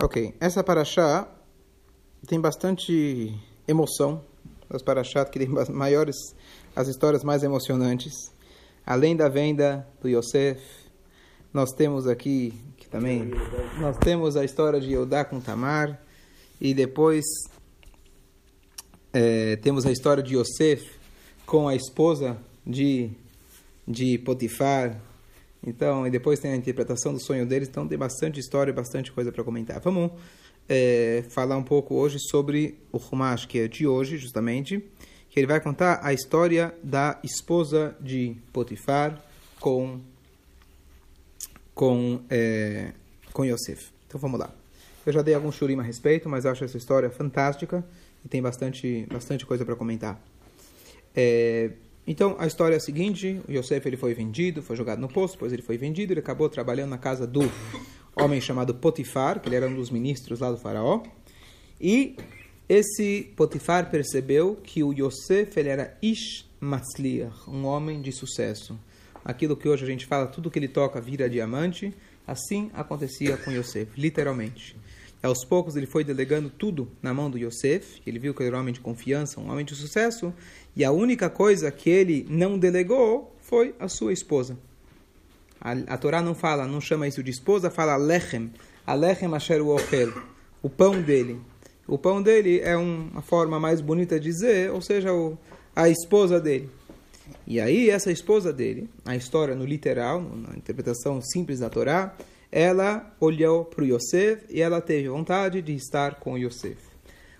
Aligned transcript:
Ok, 0.00 0.34
essa 0.40 0.62
paraxá 0.62 1.28
tem 2.26 2.40
bastante 2.40 3.34
emoção. 3.66 4.24
As 4.70 4.82
paraxá 4.82 5.24
que 5.24 5.38
tem 5.38 5.48
maiores, 5.70 6.14
as 6.76 6.88
histórias 6.88 7.24
mais 7.24 7.42
emocionantes. 7.42 8.12
Além 8.86 9.16
da 9.16 9.28
venda 9.28 9.86
do 10.00 10.08
Yosef, 10.08 10.62
nós 11.52 11.72
temos 11.72 12.06
aqui 12.06 12.52
que 12.76 12.88
também 12.88 13.30
nós 13.80 13.96
temos 13.98 14.36
a 14.36 14.44
história 14.44 14.80
de 14.80 14.92
Yodá 14.94 15.24
com 15.24 15.40
Tamar 15.40 16.00
e 16.60 16.72
depois 16.74 17.24
é, 19.12 19.56
temos 19.56 19.84
a 19.84 19.90
história 19.90 20.22
de 20.22 20.36
Yosef 20.36 20.88
com 21.44 21.66
a 21.66 21.74
esposa 21.74 22.38
de 22.66 23.10
de 23.88 24.18
Potifar. 24.18 25.00
Então, 25.68 26.06
e 26.06 26.10
depois 26.10 26.40
tem 26.40 26.52
a 26.52 26.56
interpretação 26.56 27.12
do 27.12 27.20
sonho 27.20 27.46
deles. 27.46 27.68
Então, 27.68 27.86
tem 27.86 27.98
bastante 27.98 28.40
história, 28.40 28.72
bastante 28.72 29.12
coisa 29.12 29.30
para 29.30 29.44
comentar. 29.44 29.80
Vamos 29.80 30.12
é, 30.68 31.24
falar 31.28 31.56
um 31.56 31.62
pouco 31.62 31.94
hoje 31.94 32.18
sobre 32.18 32.78
o 32.92 32.98
Humash, 32.98 33.46
que 33.46 33.58
é 33.58 33.68
de 33.68 33.86
hoje, 33.86 34.18
justamente, 34.18 34.84
que 35.30 35.38
ele 35.38 35.46
vai 35.46 35.60
contar 35.60 36.00
a 36.02 36.12
história 36.12 36.74
da 36.82 37.18
esposa 37.22 37.96
de 38.00 38.36
Potifar 38.52 39.22
com 39.60 40.00
com 41.74 42.20
é, 42.28 42.92
com 43.32 43.44
Yosef. 43.44 43.90
Então, 44.06 44.20
vamos 44.20 44.40
lá. 44.40 44.52
Eu 45.06 45.12
já 45.12 45.22
dei 45.22 45.34
algum 45.34 45.52
shurim 45.52 45.78
a 45.78 45.82
respeito, 45.82 46.28
mas 46.28 46.44
acho 46.44 46.64
essa 46.64 46.76
história 46.76 47.08
fantástica 47.08 47.84
e 48.24 48.28
tem 48.28 48.42
bastante 48.42 49.06
bastante 49.10 49.46
coisa 49.46 49.64
para 49.64 49.76
comentar. 49.76 50.20
É, 51.14 51.70
então, 52.10 52.36
a 52.38 52.46
história 52.46 52.72
é 52.74 52.78
a 52.78 52.80
seguinte, 52.80 53.38
o 53.46 53.52
Yosef 53.52 53.86
ele 53.86 53.98
foi 53.98 54.14
vendido, 54.14 54.62
foi 54.62 54.74
jogado 54.74 54.98
no 54.98 55.10
poço, 55.10 55.34
depois 55.34 55.52
ele 55.52 55.60
foi 55.60 55.76
vendido, 55.76 56.10
ele 56.14 56.20
acabou 56.20 56.48
trabalhando 56.48 56.88
na 56.88 56.96
casa 56.96 57.26
do 57.26 57.40
homem 58.16 58.40
chamado 58.40 58.74
Potifar, 58.74 59.38
que 59.40 59.46
ele 59.50 59.56
era 59.56 59.68
um 59.68 59.74
dos 59.74 59.90
ministros 59.90 60.40
lá 60.40 60.50
do 60.50 60.56
faraó. 60.56 61.02
E 61.78 62.16
esse 62.66 63.30
Potifar 63.36 63.90
percebeu 63.90 64.56
que 64.56 64.82
o 64.82 64.94
Yosef 64.94 65.60
ele 65.60 65.68
era 65.68 65.98
Ish 66.00 66.48
Matzliach, 66.58 67.46
um 67.46 67.66
homem 67.66 68.00
de 68.00 68.10
sucesso. 68.10 68.80
Aquilo 69.22 69.54
que 69.54 69.68
hoje 69.68 69.84
a 69.84 69.86
gente 69.86 70.06
fala, 70.06 70.28
tudo 70.28 70.50
que 70.50 70.58
ele 70.58 70.66
toca 70.66 71.02
vira 71.02 71.28
diamante, 71.28 71.92
assim 72.26 72.70
acontecia 72.72 73.36
com 73.36 73.50
Yosef, 73.50 74.00
literalmente. 74.00 74.74
Aos 75.20 75.44
poucos 75.44 75.74
ele 75.74 75.86
foi 75.86 76.04
delegando 76.04 76.48
tudo 76.48 76.88
na 77.02 77.12
mão 77.12 77.28
do 77.28 77.36
Yosef, 77.36 78.00
ele 78.06 78.20
viu 78.20 78.32
que 78.32 78.40
ele 78.40 78.48
era 78.48 78.56
um 78.56 78.60
homem 78.60 78.72
de 78.72 78.78
confiança, 78.78 79.40
um 79.40 79.50
homem 79.50 79.64
de 79.64 79.74
sucesso, 79.74 80.32
e 80.78 80.84
a 80.84 80.92
única 80.92 81.28
coisa 81.28 81.72
que 81.72 81.90
ele 81.90 82.24
não 82.30 82.56
delegou 82.56 83.34
foi 83.40 83.74
a 83.80 83.88
sua 83.88 84.12
esposa. 84.12 84.56
A, 85.60 85.72
a 85.72 85.98
Torá 85.98 86.22
não 86.22 86.36
fala, 86.36 86.68
não 86.68 86.80
chama 86.80 87.08
isso 87.08 87.20
de 87.20 87.32
esposa, 87.32 87.68
fala 87.68 87.96
lechem, 87.96 88.52
alechem 88.86 89.34
asher 89.34 89.60
ochel, 89.60 90.12
o 90.62 90.70
pão 90.70 91.02
dele. 91.02 91.40
O 91.84 91.98
pão 91.98 92.22
dele 92.22 92.60
é 92.60 92.76
um, 92.76 93.08
uma 93.10 93.22
forma 93.22 93.58
mais 93.58 93.80
bonita 93.80 94.20
de 94.20 94.26
dizer, 94.26 94.70
ou 94.70 94.80
seja, 94.80 95.12
o, 95.12 95.36
a 95.74 95.88
esposa 95.88 96.40
dele. 96.40 96.70
E 97.44 97.60
aí 97.60 97.90
essa 97.90 98.12
esposa 98.12 98.52
dele, 98.52 98.88
a 99.04 99.16
história 99.16 99.56
no 99.56 99.64
literal, 99.64 100.22
na 100.22 100.56
interpretação 100.56 101.20
simples 101.20 101.58
da 101.58 101.68
Torá, 101.68 102.14
ela 102.52 103.12
olhou 103.18 103.64
para 103.64 103.82
o 103.82 103.86
Yosef 103.86 104.44
e 104.48 104.62
ela 104.62 104.80
teve 104.80 105.08
vontade 105.08 105.60
de 105.60 105.74
estar 105.74 106.20
com 106.20 106.34
o 106.34 106.38
Yosef. 106.38 106.78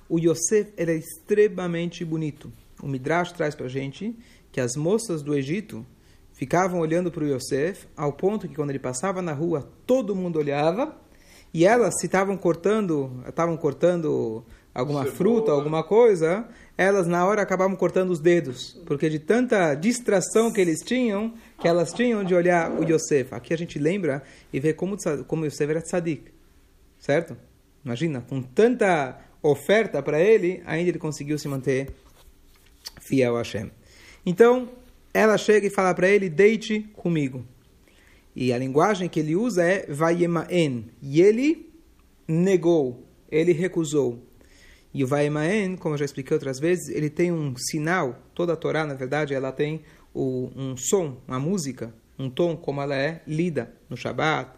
O 0.08 0.18
Yosef 0.18 0.72
era 0.76 0.92
extremamente 0.92 2.04
bonito. 2.04 2.50
O 2.82 2.88
Midrash 2.88 3.32
traz 3.32 3.54
para 3.54 3.66
a 3.66 3.70
gente 3.70 4.16
que 4.52 4.60
as 4.60 4.76
moças 4.76 5.22
do 5.22 5.34
Egito 5.34 5.84
ficavam 6.32 6.80
olhando 6.80 7.10
para 7.10 7.24
o 7.24 7.26
Yosef 7.26 7.86
ao 7.96 8.12
ponto 8.12 8.48
que 8.48 8.54
quando 8.54 8.70
ele 8.70 8.78
passava 8.78 9.20
na 9.20 9.32
rua 9.32 9.68
todo 9.86 10.14
mundo 10.14 10.38
olhava 10.38 10.96
e 11.52 11.64
elas 11.64 11.98
se 11.98 12.06
estavam 12.06 12.36
cortando, 12.36 13.22
estavam 13.26 13.56
cortando 13.56 14.44
alguma 14.74 15.00
Cebola. 15.00 15.16
fruta, 15.16 15.52
alguma 15.52 15.82
coisa, 15.82 16.46
elas 16.76 17.06
na 17.06 17.26
hora 17.26 17.42
acabavam 17.42 17.74
cortando 17.74 18.10
os 18.10 18.20
dedos, 18.20 18.80
porque 18.86 19.08
de 19.08 19.18
tanta 19.18 19.74
distração 19.74 20.52
que 20.52 20.60
eles 20.60 20.80
tinham, 20.80 21.34
que 21.58 21.66
elas 21.66 21.92
tinham 21.92 22.22
de 22.22 22.34
olhar 22.34 22.70
o 22.70 22.84
Yosef. 22.84 23.34
Aqui 23.34 23.52
a 23.52 23.58
gente 23.58 23.78
lembra 23.78 24.22
e 24.52 24.60
vê 24.60 24.72
como, 24.72 24.96
como 25.26 25.46
Yosef 25.46 25.70
era 25.70 25.82
tzadik, 25.82 26.30
certo? 26.98 27.36
Imagina, 27.84 28.20
com 28.20 28.42
tanta 28.42 29.18
oferta 29.42 30.02
para 30.02 30.20
ele, 30.20 30.62
ainda 30.66 30.90
ele 30.90 30.98
conseguiu 30.98 31.38
se 31.38 31.48
manter 31.48 31.88
fiel 33.08 33.36
a 33.36 33.38
Hashem. 33.38 33.70
Então, 34.24 34.68
ela 35.12 35.38
chega 35.38 35.66
e 35.66 35.70
fala 35.70 35.94
para 35.94 36.08
ele, 36.08 36.28
deite 36.28 36.80
comigo. 36.94 37.44
E 38.36 38.52
a 38.52 38.58
linguagem 38.58 39.08
que 39.08 39.18
ele 39.18 39.34
usa 39.34 39.64
é 39.64 39.86
vayemaen. 39.88 40.90
E 41.02 41.20
ele 41.20 41.72
negou, 42.28 43.04
ele 43.30 43.52
recusou. 43.52 44.22
E 44.92 45.04
o 45.04 45.06
Vaimaen, 45.06 45.76
como 45.76 45.94
eu 45.94 45.98
já 45.98 46.04
expliquei 46.04 46.34
outras 46.34 46.58
vezes, 46.58 46.88
ele 46.88 47.10
tem 47.10 47.30
um 47.30 47.54
sinal, 47.56 48.22
toda 48.34 48.54
a 48.54 48.56
Torá, 48.56 48.86
na 48.86 48.94
verdade, 48.94 49.34
ela 49.34 49.52
tem 49.52 49.82
o, 50.14 50.50
um 50.56 50.76
som, 50.76 51.20
uma 51.28 51.38
música, 51.38 51.92
um 52.18 52.30
tom, 52.30 52.56
como 52.56 52.80
ela 52.80 52.96
é 52.96 53.22
lida 53.26 53.72
no 53.88 53.96
Shabat, 53.96 54.50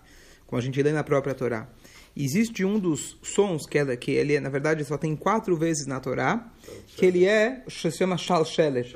como 0.47 0.59
a 0.59 0.63
gente 0.63 0.81
lê 0.83 0.93
na 0.93 1.03
própria 1.03 1.35
Torá. 1.35 1.69
Existe 2.17 2.65
um 2.65 2.79
dos 2.79 3.17
sons 3.23 3.67
que, 3.67 3.79
ela, 3.79 3.97
que 3.97 4.11
ele, 4.11 4.39
na 4.41 4.49
verdade, 4.49 4.85
só 4.85 4.99
tem 4.99 5.15
quatro 5.17 5.57
vezes 5.57 5.87
na 5.87 6.01
Torá, 6.01 6.53
que 6.97 7.07
ele 7.07 7.25
é, 7.25 7.63
se 7.69 7.91
chama 7.93 8.19
Shalshelet. 8.19 8.93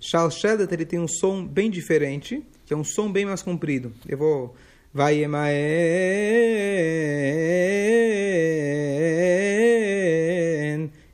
Shalshelet, 0.00 0.72
ele 0.72 0.86
tem 0.86 0.98
um 0.98 1.06
som 1.08 1.46
bem 1.46 1.70
diferente, 1.70 2.42
que 2.64 2.72
é 2.72 2.76
um 2.76 2.84
som 2.84 3.12
bem 3.12 3.24
mais 3.24 3.42
comprido. 3.42 3.92
Eu 4.08 4.18
vou... 4.18 4.54
Vai 4.92 5.26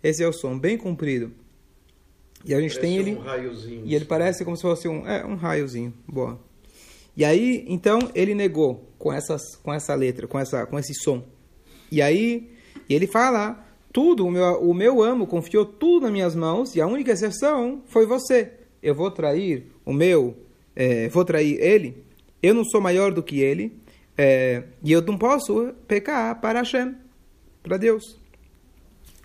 esse 0.02 0.22
é 0.22 0.28
o 0.28 0.32
som, 0.32 0.58
bem 0.58 0.76
comprido. 0.76 1.32
E 2.44 2.54
a 2.54 2.60
gente 2.60 2.74
parece 2.74 2.80
tem 2.80 2.98
ele. 2.98 3.14
Um 3.14 3.20
raiozinho. 3.20 3.82
E 3.84 3.94
ele 3.94 4.04
parece 4.04 4.44
como 4.44 4.56
se 4.56 4.62
fosse 4.62 4.88
um, 4.88 5.06
é, 5.06 5.24
um 5.24 5.36
raiozinho. 5.36 5.94
Boa. 6.06 6.40
E 7.16 7.24
aí, 7.24 7.64
então, 7.68 7.98
ele 8.14 8.34
negou 8.34 8.88
com, 8.98 9.12
essas, 9.12 9.56
com 9.56 9.72
essa 9.72 9.94
letra, 9.94 10.26
com, 10.26 10.38
essa, 10.38 10.66
com 10.66 10.78
esse 10.78 10.94
som. 10.94 11.22
E 11.90 12.00
aí, 12.00 12.50
ele 12.88 13.06
fala: 13.06 13.64
tudo, 13.92 14.26
o 14.26 14.30
meu, 14.30 14.62
o 14.62 14.74
meu 14.74 15.02
amo 15.02 15.26
confiou 15.26 15.64
tudo 15.64 16.04
nas 16.04 16.12
minhas 16.12 16.34
mãos, 16.34 16.74
e 16.74 16.80
a 16.80 16.86
única 16.86 17.12
exceção 17.12 17.82
foi 17.86 18.06
você. 18.06 18.52
Eu 18.82 18.94
vou 18.94 19.10
trair 19.10 19.66
o 19.84 19.92
meu, 19.92 20.36
é, 20.74 21.08
vou 21.08 21.24
trair 21.24 21.60
ele. 21.60 22.02
Eu 22.42 22.54
não 22.54 22.64
sou 22.64 22.80
maior 22.80 23.12
do 23.12 23.22
que 23.22 23.40
ele, 23.40 23.72
é, 24.16 24.64
e 24.82 24.90
eu 24.90 25.02
não 25.02 25.16
posso 25.16 25.74
pecar 25.86 26.40
para 26.40 26.60
Hashem, 26.60 26.96
para 27.62 27.76
Deus. 27.76 28.18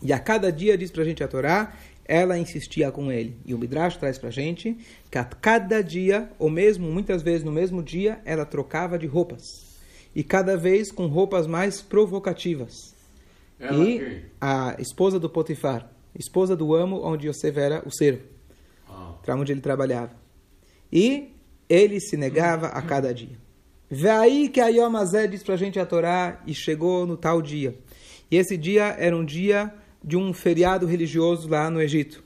E 0.04 0.14
a 0.14 0.20
cada 0.20 0.52
dia, 0.52 0.78
diz 0.78 0.92
para 0.92 1.02
a 1.02 1.06
gente 1.06 1.24
a 1.24 1.28
Torá, 1.28 1.74
ela 2.08 2.38
insistia 2.38 2.92
com 2.92 3.12
ele. 3.12 3.38
E 3.46 3.54
o 3.54 3.58
Midrash 3.58 3.98
traz 3.98 4.18
para 4.18 4.30
a 4.30 4.32
gente 4.32 4.78
que 5.12 5.18
a 5.18 5.24
cada 5.24 5.82
dia, 5.82 6.30
ou 6.40 6.50
mesmo 6.50 6.90
muitas 6.90 7.22
vezes 7.22 7.44
no 7.44 7.52
mesmo 7.52 7.84
dia, 7.84 8.22
ela 8.24 8.46
trocava 8.46 8.98
de 8.98 9.06
roupas. 9.06 9.44
E 10.16 10.24
cada 10.24 10.56
vez 10.56 10.92
com 10.92 11.08
roupas 11.08 11.46
mais 11.46 11.82
provocativas. 11.82 12.96
Ela 13.60 13.84
e 13.84 14.00
quem? 14.00 14.22
a 14.40 14.76
esposa 14.80 15.20
do 15.20 15.30
Potifar, 15.30 15.92
esposa 16.18 16.56
do 16.56 16.74
amo 16.74 17.02
onde 17.04 17.28
Yosef 17.28 17.58
era 17.60 17.84
o 17.86 17.92
servo, 17.92 18.24
Ah. 18.88 19.14
para 19.24 19.36
onde 19.36 19.52
ele 19.52 19.62
trabalhava. 19.62 20.12
E 20.92 21.34
ele 21.68 22.00
se 22.00 22.16
negava 22.16 22.68
a 22.68 22.82
cada 22.82 23.14
dia. 23.14 23.38
Vê 23.90 24.10
aí 24.10 24.50
que 24.50 24.60
a 24.60 24.68
Yom 24.68 24.96
Hazé 24.96 25.28
diz 25.28 25.44
para 25.44 25.54
a 25.54 25.58
gente 25.58 25.80
a 25.80 25.86
Torá 25.86 26.42
e 26.46 26.54
chegou 26.54 27.06
no 27.06 27.18
tal 27.18 27.42
dia. 27.42 27.76
E 28.30 28.36
esse 28.36 28.58
dia 28.58 28.96
era 29.00 29.16
um 29.16 29.24
dia 29.24 29.74
de 30.08 30.16
um 30.16 30.34
feriado 30.34 30.86
religioso 30.86 31.50
lá 31.50 31.70
no 31.70 31.82
Egito. 31.82 32.24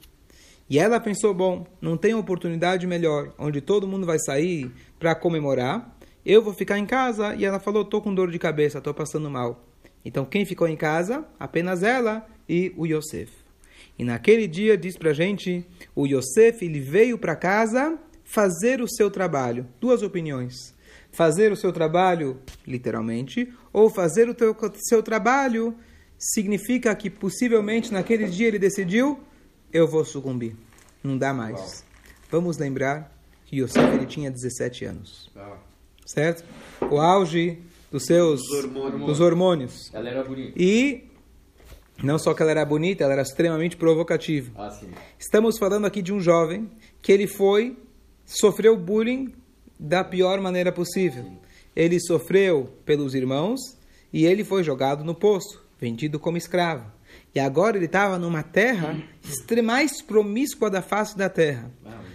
E 0.70 0.78
ela 0.78 1.00
pensou, 1.00 1.34
bom, 1.34 1.66
não 1.82 1.98
tem 1.98 2.14
oportunidade 2.14 2.86
melhor, 2.86 3.34
onde 3.40 3.60
todo 3.60 3.88
mundo 3.88 4.06
vai 4.06 4.20
sair 4.20 4.72
para 5.00 5.16
comemorar, 5.16 5.98
eu 6.24 6.44
vou 6.44 6.54
ficar 6.54 6.78
em 6.78 6.86
casa. 6.86 7.34
E 7.36 7.44
ela 7.44 7.60
falou, 7.60 7.84
tô 7.84 8.00
com 8.00 8.14
dor 8.14 8.30
de 8.30 8.38
cabeça, 8.38 8.80
tô 8.80 8.94
passando 8.94 9.32
mal. 9.32 9.66
Então 10.06 10.24
quem 10.24 10.46
ficou 10.46 10.68
em 10.68 10.78
casa? 10.78 11.26
Apenas 11.40 11.82
ela 11.82 12.24
e 12.48 12.72
o 12.78 12.86
Yosef. 12.86 13.32
E 13.98 14.04
naquele 14.04 14.48
dia 14.48 14.78
diz 14.78 14.96
pra 14.96 15.12
gente, 15.12 15.66
o 15.96 16.06
Yosef 16.06 16.64
ele 16.64 16.80
veio 16.80 17.18
para 17.18 17.36
casa 17.36 17.98
fazer 18.24 18.80
o 18.80 18.88
seu 18.88 19.10
trabalho. 19.10 19.68
Duas 19.80 20.04
opiniões. 20.04 20.76
Fazer 21.12 21.52
o 21.52 21.58
seu 21.58 21.74
trabalho, 21.74 22.40
literalmente, 22.66 23.52
ou 23.74 23.90
fazer 23.90 24.30
o 24.30 24.36
teu, 24.36 24.56
seu 24.88 25.02
trabalho 25.02 25.76
significa 26.22 26.94
que 26.96 27.10
possivelmente 27.10 27.92
naquele 27.92 28.28
dia 28.28 28.48
ele 28.48 28.60
decidiu, 28.60 29.20
eu 29.74 29.88
vou 29.88 30.06
sucumbir. 30.06 30.56
Não 31.04 31.18
dá 31.18 31.34
mais. 31.34 31.84
Vamos 32.30 32.58
lembrar 32.58 33.12
que 33.46 33.58
Yosef 33.60 33.80
ele 33.96 34.06
tinha 34.06 34.30
17 34.30 34.86
anos. 34.86 35.30
Ah. 35.36 35.58
Certo? 36.06 36.44
O 36.90 37.00
auge 37.00 37.58
dos 37.92 38.06
seus 38.06 38.40
Dos 38.42 38.52
hormônios. 38.64 39.06
dos 39.08 39.20
hormônios. 39.20 39.90
Ela 39.94 40.10
era 40.10 40.24
bonita. 40.24 40.54
E 40.56 41.10
não 42.04 42.20
só 42.20 42.34
que 42.34 42.42
ela 42.42 42.52
era 42.52 42.64
bonita, 42.66 43.04
ela 43.04 43.14
era 43.14 43.22
extremamente 43.24 43.76
provocativa. 43.76 44.52
Ah, 44.56 44.70
sim. 44.70 44.90
Estamos 45.20 45.58
falando 45.58 45.86
aqui 45.86 46.02
de 46.02 46.14
um 46.14 46.20
jovem 46.20 46.70
que 47.02 47.12
ele 47.12 47.28
foi 47.28 47.78
sofreu 48.26 48.78
bullying 48.78 49.34
da 49.80 50.04
pior 50.04 50.40
maneira 50.40 50.72
possível. 50.72 51.26
Ele 51.76 52.00
sofreu 52.00 52.70
pelos 52.86 53.16
irmãos 53.16 53.60
e 54.14 54.26
ele 54.26 54.44
foi 54.44 54.64
jogado 54.64 55.04
no 55.04 55.16
poço. 55.16 55.62
Vendido 55.82 56.20
como 56.20 56.38
escravo. 56.38 56.86
E 57.34 57.40
agora 57.40 57.76
ele 57.76 57.88
estava 57.88 58.20
numa 58.20 58.44
terra 58.44 58.96
mais 59.64 60.02
promíscua 60.02 60.70
da 60.70 60.82
face 60.82 61.18
da 61.18 61.28
terra. 61.28 61.72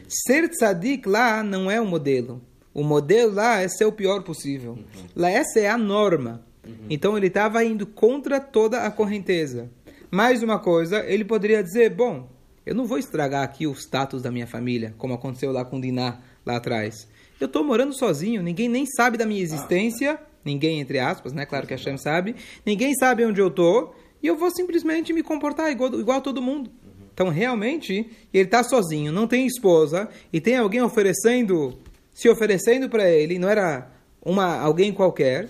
Ser 0.09 0.49
tzadik 0.49 1.09
lá 1.09 1.43
não 1.43 1.69
é 1.69 1.81
o 1.81 1.87
modelo. 1.87 2.41
O 2.73 2.85
modelo 2.85 3.35
lá 3.35 3.61
é 3.61 3.69
ser 3.69 3.85
o 3.85 3.93
pior 3.93 4.23
possível. 4.23 4.79
Lá 5.15 5.29
essa 5.29 5.59
é 5.59 5.69
a 5.69 5.77
norma. 5.77 6.47
Então 6.89 7.17
ele 7.17 7.27
estava 7.27 7.65
indo 7.65 7.87
contra 7.87 8.39
toda 8.39 8.83
a 8.83 8.91
correnteza. 8.91 9.71
Mais 10.11 10.43
uma 10.43 10.59
coisa, 10.59 11.05
ele 11.05 11.25
poderia 11.25 11.63
dizer, 11.63 11.91
bom, 11.91 12.31
eu 12.65 12.75
não 12.75 12.87
vou 12.87 12.99
estragar 12.99 13.43
aqui 13.43 13.67
o 13.67 13.73
status 13.73 14.23
da 14.23 14.31
minha 14.31 14.47
família, 14.47 14.95
como 14.97 15.15
aconteceu 15.15 15.51
lá 15.51 15.65
com 15.65 15.81
Diná, 15.81 16.21
lá 16.45 16.57
atrás. 16.57 17.09
Eu 17.41 17.47
estou 17.47 17.65
morando 17.65 17.97
sozinho, 17.97 18.43
ninguém 18.43 18.69
nem 18.69 18.87
sabe 18.87 19.19
da 19.19 19.27
minha 19.27 19.43
existência, 19.43 20.19
ninguém 20.47 20.81
entre 20.81 20.99
aspas, 20.99 21.33
né? 21.33 21.45
Claro 21.45 21.67
que 21.67 21.75
a 21.75 21.77
Hashem 21.77 21.99
sabe. 21.99 22.37
Ninguém 22.65 22.95
sabe 22.95 23.25
onde 23.25 23.41
eu 23.41 23.49
estou, 23.49 23.95
e 24.23 24.27
eu 24.27 24.37
vou 24.37 24.51
simplesmente 24.51 25.13
me 25.13 25.23
comportar 25.23 25.71
igual, 25.71 25.93
igual 26.01 26.19
a 26.19 26.23
todo 26.23 26.41
mundo. 26.41 26.71
Então, 27.13 27.29
realmente, 27.29 28.11
ele 28.33 28.45
está 28.45 28.63
sozinho, 28.63 29.11
não 29.11 29.27
tem 29.27 29.47
esposa, 29.47 30.09
e 30.33 30.41
tem 30.41 30.57
alguém 30.57 30.83
oferecendo, 30.83 31.79
se 32.15 32.29
oferecendo 32.29 32.89
para 32.89 33.09
ele, 33.11 33.39
não 33.39 33.49
era 33.49 33.91
uma 34.23 34.59
alguém 34.59 34.93
qualquer. 34.93 35.49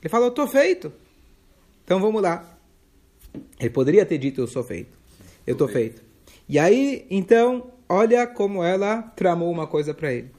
Ele 0.00 0.08
falou, 0.08 0.28
estou 0.28 0.46
feito. 0.46 0.92
Então, 1.84 2.00
vamos 2.00 2.22
lá. 2.22 2.56
Ele 3.58 3.70
poderia 3.70 4.06
ter 4.06 4.18
dito, 4.18 4.40
eu 4.40 4.46
sou 4.46 4.62
feito. 4.62 4.96
Eu 5.46 5.52
estou 5.52 5.66
feito. 5.66 6.02
E 6.48 6.58
aí, 6.58 7.04
então, 7.10 7.72
olha 7.88 8.26
como 8.26 8.62
ela 8.62 9.02
tramou 9.02 9.50
uma 9.50 9.66
coisa 9.66 9.92
para 9.92 10.12
ele. 10.12 10.30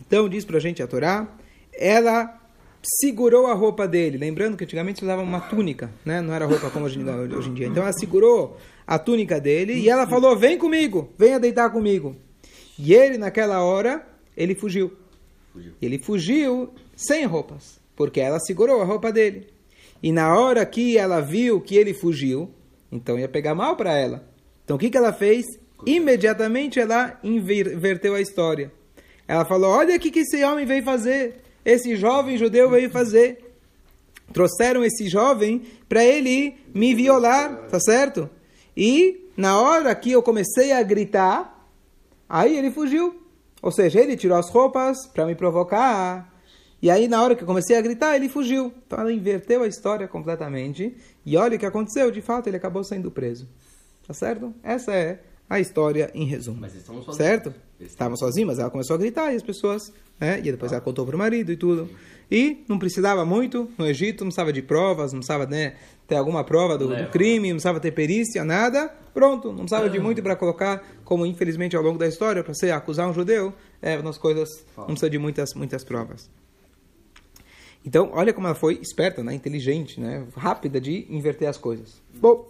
Então, 0.00 0.28
diz 0.28 0.44
para 0.44 0.58
a 0.58 0.60
gente 0.60 0.80
a 0.82 0.86
Torá, 0.86 1.28
ela 1.72 2.37
segurou 2.82 3.46
a 3.46 3.54
roupa 3.54 3.86
dele. 3.86 4.18
Lembrando 4.18 4.56
que 4.56 4.64
antigamente 4.64 5.02
usava 5.02 5.22
uma 5.22 5.40
túnica, 5.40 5.90
né? 6.04 6.20
não 6.20 6.34
era 6.34 6.46
roupa 6.46 6.70
como 6.70 6.86
hoje, 6.86 6.98
hoje 7.02 7.50
em 7.50 7.54
dia. 7.54 7.66
Então, 7.66 7.82
ela 7.82 7.92
segurou 7.92 8.56
a 8.86 8.98
túnica 8.98 9.40
dele 9.40 9.74
e 9.74 9.88
ela 9.88 10.06
falou, 10.06 10.36
vem 10.36 10.56
comigo, 10.56 11.12
venha 11.18 11.38
deitar 11.38 11.70
comigo. 11.70 12.16
E 12.78 12.94
ele, 12.94 13.18
naquela 13.18 13.62
hora, 13.62 14.06
ele 14.36 14.54
fugiu. 14.54 14.92
fugiu. 15.52 15.72
Ele 15.82 15.98
fugiu 15.98 16.70
sem 16.96 17.24
roupas, 17.24 17.80
porque 17.96 18.20
ela 18.20 18.38
segurou 18.38 18.80
a 18.80 18.84
roupa 18.84 19.12
dele. 19.12 19.48
E 20.02 20.12
na 20.12 20.38
hora 20.38 20.64
que 20.64 20.96
ela 20.96 21.20
viu 21.20 21.60
que 21.60 21.76
ele 21.76 21.92
fugiu, 21.92 22.50
então 22.90 23.18
ia 23.18 23.28
pegar 23.28 23.54
mal 23.54 23.76
para 23.76 23.96
ela. 23.96 24.24
Então 24.64 24.76
o 24.76 24.78
que, 24.78 24.90
que 24.90 24.96
ela 24.96 25.12
fez? 25.12 25.44
Imediatamente 25.84 26.78
ela 26.78 27.18
inverteu 27.22 28.14
a 28.14 28.20
história. 28.20 28.72
Ela 29.26 29.44
falou: 29.44 29.70
Olha 29.70 29.96
o 29.96 29.98
que, 29.98 30.10
que 30.10 30.20
esse 30.20 30.42
homem 30.44 30.64
veio 30.64 30.82
fazer. 30.84 31.42
Esse 31.64 31.96
jovem 31.96 32.38
judeu 32.38 32.70
veio 32.70 32.90
fazer. 32.90 33.54
Trouxeram 34.32 34.84
esse 34.84 35.08
jovem 35.08 35.62
para 35.88 36.04
ele 36.04 36.56
me 36.74 36.94
violar, 36.94 37.66
tá 37.68 37.80
certo? 37.80 38.28
E 38.76 39.30
na 39.36 39.60
hora 39.60 39.94
que 39.94 40.12
eu 40.12 40.22
comecei 40.22 40.72
a 40.72 40.82
gritar, 40.82 41.66
aí 42.28 42.56
ele 42.56 42.70
fugiu. 42.70 43.22
Ou 43.62 43.72
seja, 43.72 44.00
ele 44.00 44.16
tirou 44.16 44.38
as 44.38 44.50
roupas 44.50 45.06
para 45.06 45.26
me 45.26 45.34
provocar. 45.34 46.32
E 46.80 46.90
aí, 46.90 47.08
na 47.08 47.22
hora 47.22 47.34
que 47.34 47.42
eu 47.42 47.46
comecei 47.46 47.76
a 47.76 47.80
gritar, 47.80 48.14
ele 48.14 48.28
fugiu. 48.28 48.72
Então, 48.86 49.00
ela 49.00 49.12
inverteu 49.12 49.62
a 49.62 49.66
história 49.66 50.06
completamente. 50.06 50.96
E 51.26 51.36
olha 51.36 51.56
o 51.56 51.58
que 51.58 51.66
aconteceu. 51.66 52.10
De 52.10 52.20
fato, 52.20 52.46
ele 52.46 52.56
acabou 52.56 52.84
sendo 52.84 53.10
preso. 53.10 53.48
Tá 54.06 54.14
certo? 54.14 54.54
Essa 54.62 54.94
é 54.94 55.20
a 55.48 55.58
história 55.58 56.10
em 56.14 56.24
resumo. 56.24 56.58
Mas 56.60 56.74
estavam 56.74 57.02
sozinhos. 57.02 57.16
Certo? 57.16 57.54
Estavam 57.80 58.16
sozinhos, 58.16 58.48
mas 58.48 58.58
ela 58.58 58.70
começou 58.70 58.94
a 58.94 58.98
gritar 58.98 59.32
e 59.32 59.36
as 59.36 59.42
pessoas. 59.42 59.92
Né? 60.20 60.38
E 60.40 60.50
depois 60.50 60.72
ah. 60.72 60.76
ela 60.76 60.84
contou 60.84 61.06
para 61.06 61.16
o 61.16 61.18
marido 61.18 61.50
e 61.50 61.56
tudo. 61.56 61.88
E 62.30 62.64
não 62.68 62.78
precisava 62.78 63.24
muito 63.24 63.70
no 63.78 63.86
Egito, 63.86 64.20
não 64.20 64.28
precisava 64.28 64.52
de 64.52 64.60
provas, 64.60 65.12
não 65.12 65.20
precisava 65.20 65.46
né, 65.46 65.76
ter 66.06 66.16
alguma 66.16 66.44
prova 66.44 66.76
do, 66.76 66.88
do, 66.88 67.08
crime, 67.10 67.48
não 67.48 67.56
precisava 67.56 67.80
ter 67.80 67.92
perícia, 67.92 68.44
nada. 68.44 68.88
Pronto, 69.14 69.48
não 69.48 69.60
precisava 69.60 69.88
de 69.88 69.98
muito 69.98 70.22
para 70.22 70.36
colocar, 70.36 70.86
como 71.04 71.24
infelizmente 71.24 71.74
ao 71.74 71.82
longo 71.82 71.98
da 71.98 72.06
história, 72.06 72.44
para 72.44 72.52
você 72.52 72.70
acusar 72.70 73.08
um 73.08 73.14
judeu, 73.14 73.54
é, 73.80 73.98
umas 73.98 74.18
coisas, 74.18 74.64
não 74.76 74.86
precisa 74.86 75.08
de 75.08 75.18
muitas, 75.18 75.54
muitas 75.54 75.82
provas. 75.82 76.28
Então, 77.84 78.10
olha 78.12 78.34
como 78.34 78.46
ela 78.46 78.54
foi 78.54 78.78
esperta, 78.82 79.22
né, 79.22 79.32
inteligente, 79.32 79.98
né, 79.98 80.26
rápida 80.36 80.78
de 80.78 81.06
inverter 81.08 81.48
as 81.48 81.56
coisas. 81.56 82.02
Bom, 82.14 82.46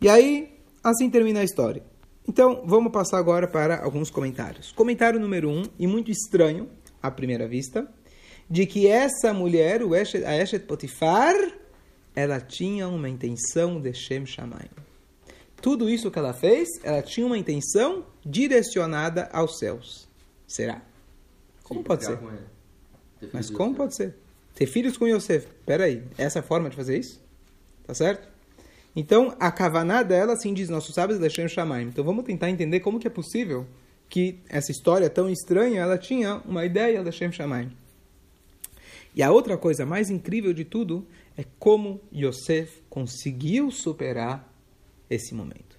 e 0.00 0.08
aí, 0.08 0.54
assim 0.82 1.10
termina 1.10 1.40
a 1.40 1.44
história. 1.44 1.82
Então, 2.26 2.62
vamos 2.64 2.90
passar 2.90 3.18
agora 3.18 3.46
para 3.46 3.82
alguns 3.82 4.10
comentários. 4.10 4.72
Comentário 4.72 5.20
número 5.20 5.50
um, 5.50 5.62
e 5.78 5.86
muito 5.86 6.10
estranho 6.10 6.70
à 7.02 7.10
primeira 7.10 7.46
vista, 7.46 7.86
de 8.48 8.66
que 8.66 8.86
essa 8.86 9.32
mulher, 9.32 9.82
o 9.82 9.94
Eshet, 9.94 10.24
a 10.24 10.36
Eshet 10.36 10.64
Potifar, 10.64 11.34
ela 12.14 12.40
tinha 12.40 12.88
uma 12.88 13.08
intenção 13.08 13.80
de 13.80 13.92
Shem 13.92 14.24
Shamayim. 14.24 14.70
Tudo 15.60 15.88
isso 15.88 16.10
que 16.10 16.18
ela 16.18 16.32
fez, 16.32 16.68
ela 16.82 17.02
tinha 17.02 17.26
uma 17.26 17.38
intenção 17.38 18.04
direcionada 18.24 19.28
aos 19.32 19.58
céus. 19.58 20.08
Será? 20.46 20.82
Como 21.62 21.80
Sim, 21.80 21.84
pode 21.84 22.04
ser? 22.04 22.18
Mas 23.32 23.50
como 23.50 23.74
pode 23.74 23.96
ser? 23.96 24.14
Ter 24.54 24.66
filhos 24.66 24.96
com 24.96 25.06
Yosef. 25.06 25.48
Peraí, 25.64 26.04
essa 26.16 26.38
é 26.38 26.40
a 26.40 26.42
forma 26.42 26.70
de 26.70 26.76
fazer 26.76 26.98
isso? 26.98 27.20
Tá 27.86 27.94
certo? 27.94 28.28
Então, 28.96 29.34
a 29.40 29.50
kavaná 29.50 30.02
dela, 30.02 30.34
assim 30.34 30.54
diz 30.54 30.68
nossos 30.68 30.94
sábios, 30.94 31.18
Lechem 31.18 31.48
Shamaim. 31.48 31.88
Então, 31.88 32.04
vamos 32.04 32.24
tentar 32.24 32.50
entender 32.50 32.80
como 32.80 33.00
que 33.00 33.06
é 33.06 33.10
possível 33.10 33.66
que 34.08 34.38
essa 34.48 34.70
história 34.70 35.10
tão 35.10 35.28
estranha, 35.28 35.80
ela 35.80 35.98
tinha 35.98 36.36
uma 36.46 36.64
ideia 36.64 37.02
Lechem 37.02 37.32
Shamaim. 37.32 37.72
E 39.14 39.22
a 39.22 39.30
outra 39.30 39.56
coisa 39.56 39.86
mais 39.86 40.10
incrível 40.10 40.52
de 40.52 40.64
tudo 40.64 41.06
é 41.36 41.44
como 41.58 42.00
Yosef 42.12 42.82
conseguiu 42.88 43.70
superar 43.70 44.52
esse 45.08 45.34
momento. 45.34 45.78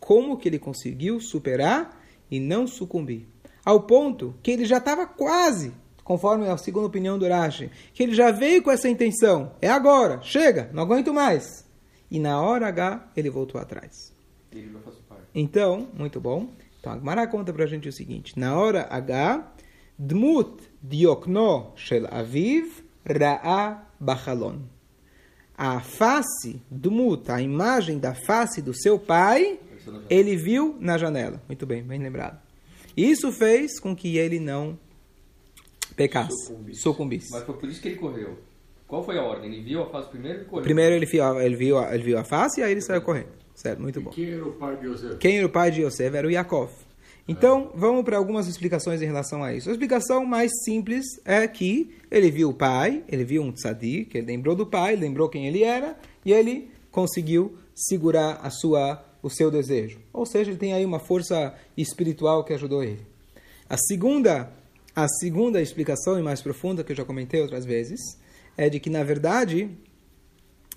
Como 0.00 0.36
que 0.36 0.48
ele 0.48 0.58
conseguiu 0.58 1.20
superar 1.20 2.00
e 2.30 2.40
não 2.40 2.66
sucumbir. 2.66 3.26
Ao 3.64 3.82
ponto 3.82 4.34
que 4.42 4.50
ele 4.50 4.64
já 4.64 4.78
estava 4.78 5.06
quase, 5.06 5.72
conforme 6.02 6.48
a 6.48 6.56
segunda 6.56 6.86
opinião 6.86 7.18
do 7.18 7.28
Rashi, 7.28 7.70
que 7.92 8.02
ele 8.02 8.14
já 8.14 8.30
veio 8.30 8.62
com 8.62 8.70
essa 8.70 8.88
intenção. 8.88 9.52
É 9.60 9.68
agora, 9.68 10.20
chega, 10.22 10.68
não 10.72 10.82
aguento 10.82 11.14
mais. 11.14 11.63
E 12.14 12.20
na 12.20 12.40
hora 12.40 12.68
H, 12.68 13.10
ele 13.16 13.28
voltou 13.28 13.60
atrás. 13.60 14.12
Então, 15.34 15.88
muito 15.98 16.20
bom. 16.20 16.48
Então, 16.78 16.92
a 16.92 16.96
Gemara 16.96 17.26
conta 17.26 17.52
para 17.52 17.64
a 17.64 17.66
gente 17.66 17.88
o 17.88 17.92
seguinte. 17.92 18.38
Na 18.38 18.56
hora 18.56 18.86
H, 18.88 19.52
Dmut 19.98 20.62
diokno 20.80 21.72
shel 21.74 22.06
aviv 22.08 22.84
ra'a 23.04 23.84
bachalon. 23.98 24.60
A 25.58 25.80
face, 25.80 26.62
Dmut, 26.70 27.28
a 27.32 27.42
imagem 27.42 27.98
da 27.98 28.14
face 28.14 28.62
do 28.62 28.72
seu 28.72 28.96
pai, 28.96 29.58
ele 30.08 30.36
viu 30.36 30.76
na 30.78 30.96
janela. 30.96 31.42
Muito 31.48 31.66
bem, 31.66 31.82
bem 31.82 31.98
lembrado. 31.98 32.40
Isso 32.96 33.32
fez 33.32 33.80
com 33.80 33.96
que 33.96 34.18
ele 34.18 34.38
não 34.38 34.78
pecasse, 35.96 36.54
sucumbisse. 36.74 37.32
Mas 37.32 37.42
foi 37.42 37.56
por 37.56 37.68
isso 37.68 37.82
que 37.82 37.88
ele 37.88 37.96
correu. 37.96 38.38
Qual 38.86 39.02
foi 39.02 39.18
a 39.18 39.22
ordem? 39.22 39.52
Ele 39.52 39.62
viu 39.62 39.82
a 39.82 39.86
face 39.90 40.08
primeiro 40.08 40.42
e 40.42 40.44
correu? 40.44 40.62
Primeiro 40.62 40.94
ele 40.94 41.06
viu, 41.06 41.40
ele 41.40 41.56
viu, 41.56 41.82
ele 41.82 42.02
viu 42.02 42.18
a 42.18 42.24
face 42.24 42.60
e 42.60 42.64
aí 42.64 42.72
ele 42.72 42.80
saiu 42.80 43.02
correndo. 43.02 43.28
Certo, 43.54 43.80
muito 43.80 44.00
bom. 44.00 44.10
E 44.10 44.14
quem 44.14 44.32
era 44.32 44.46
o 44.46 44.52
pai 44.52 44.76
de 44.76 44.86
Yosef? 44.86 45.16
Quem 45.16 45.38
era 45.38 45.46
o 45.46 45.50
pai 45.50 45.70
de 45.70 45.82
Yosef? 45.82 46.16
Era 46.16 46.26
o 46.26 46.30
Yaakov. 46.30 46.70
Então, 47.26 47.70
ah. 47.72 47.76
vamos 47.76 48.04
para 48.04 48.18
algumas 48.18 48.46
explicações 48.46 49.00
em 49.00 49.06
relação 49.06 49.42
a 49.42 49.54
isso. 49.54 49.68
A 49.68 49.72
explicação 49.72 50.26
mais 50.26 50.50
simples 50.64 51.04
é 51.24 51.46
que 51.48 51.94
ele 52.10 52.30
viu 52.30 52.50
o 52.50 52.54
pai, 52.54 53.02
ele 53.08 53.24
viu 53.24 53.42
um 53.42 53.52
tzadik, 53.52 54.16
ele 54.16 54.26
lembrou 54.26 54.54
do 54.54 54.66
pai, 54.66 54.94
lembrou 54.96 55.28
quem 55.28 55.46
ele 55.46 55.62
era, 55.62 55.96
e 56.24 56.32
ele 56.32 56.70
conseguiu 56.90 57.56
segurar 57.74 58.40
a 58.42 58.50
sua, 58.50 59.02
o 59.22 59.30
seu 59.30 59.50
desejo. 59.50 59.98
Ou 60.12 60.26
seja, 60.26 60.50
ele 60.50 60.58
tem 60.58 60.74
aí 60.74 60.84
uma 60.84 60.98
força 60.98 61.54
espiritual 61.76 62.44
que 62.44 62.52
ajudou 62.52 62.84
ele. 62.84 63.00
A 63.68 63.76
segunda, 63.76 64.52
a 64.94 65.08
segunda 65.08 65.62
explicação 65.62 66.18
e 66.18 66.22
mais 66.22 66.42
profunda, 66.42 66.84
que 66.84 66.92
eu 66.92 66.96
já 66.96 67.04
comentei 67.04 67.40
outras 67.40 67.64
vezes, 67.64 68.00
é 68.56 68.68
de 68.68 68.80
que, 68.80 68.90
na 68.90 69.02
verdade, 69.02 69.70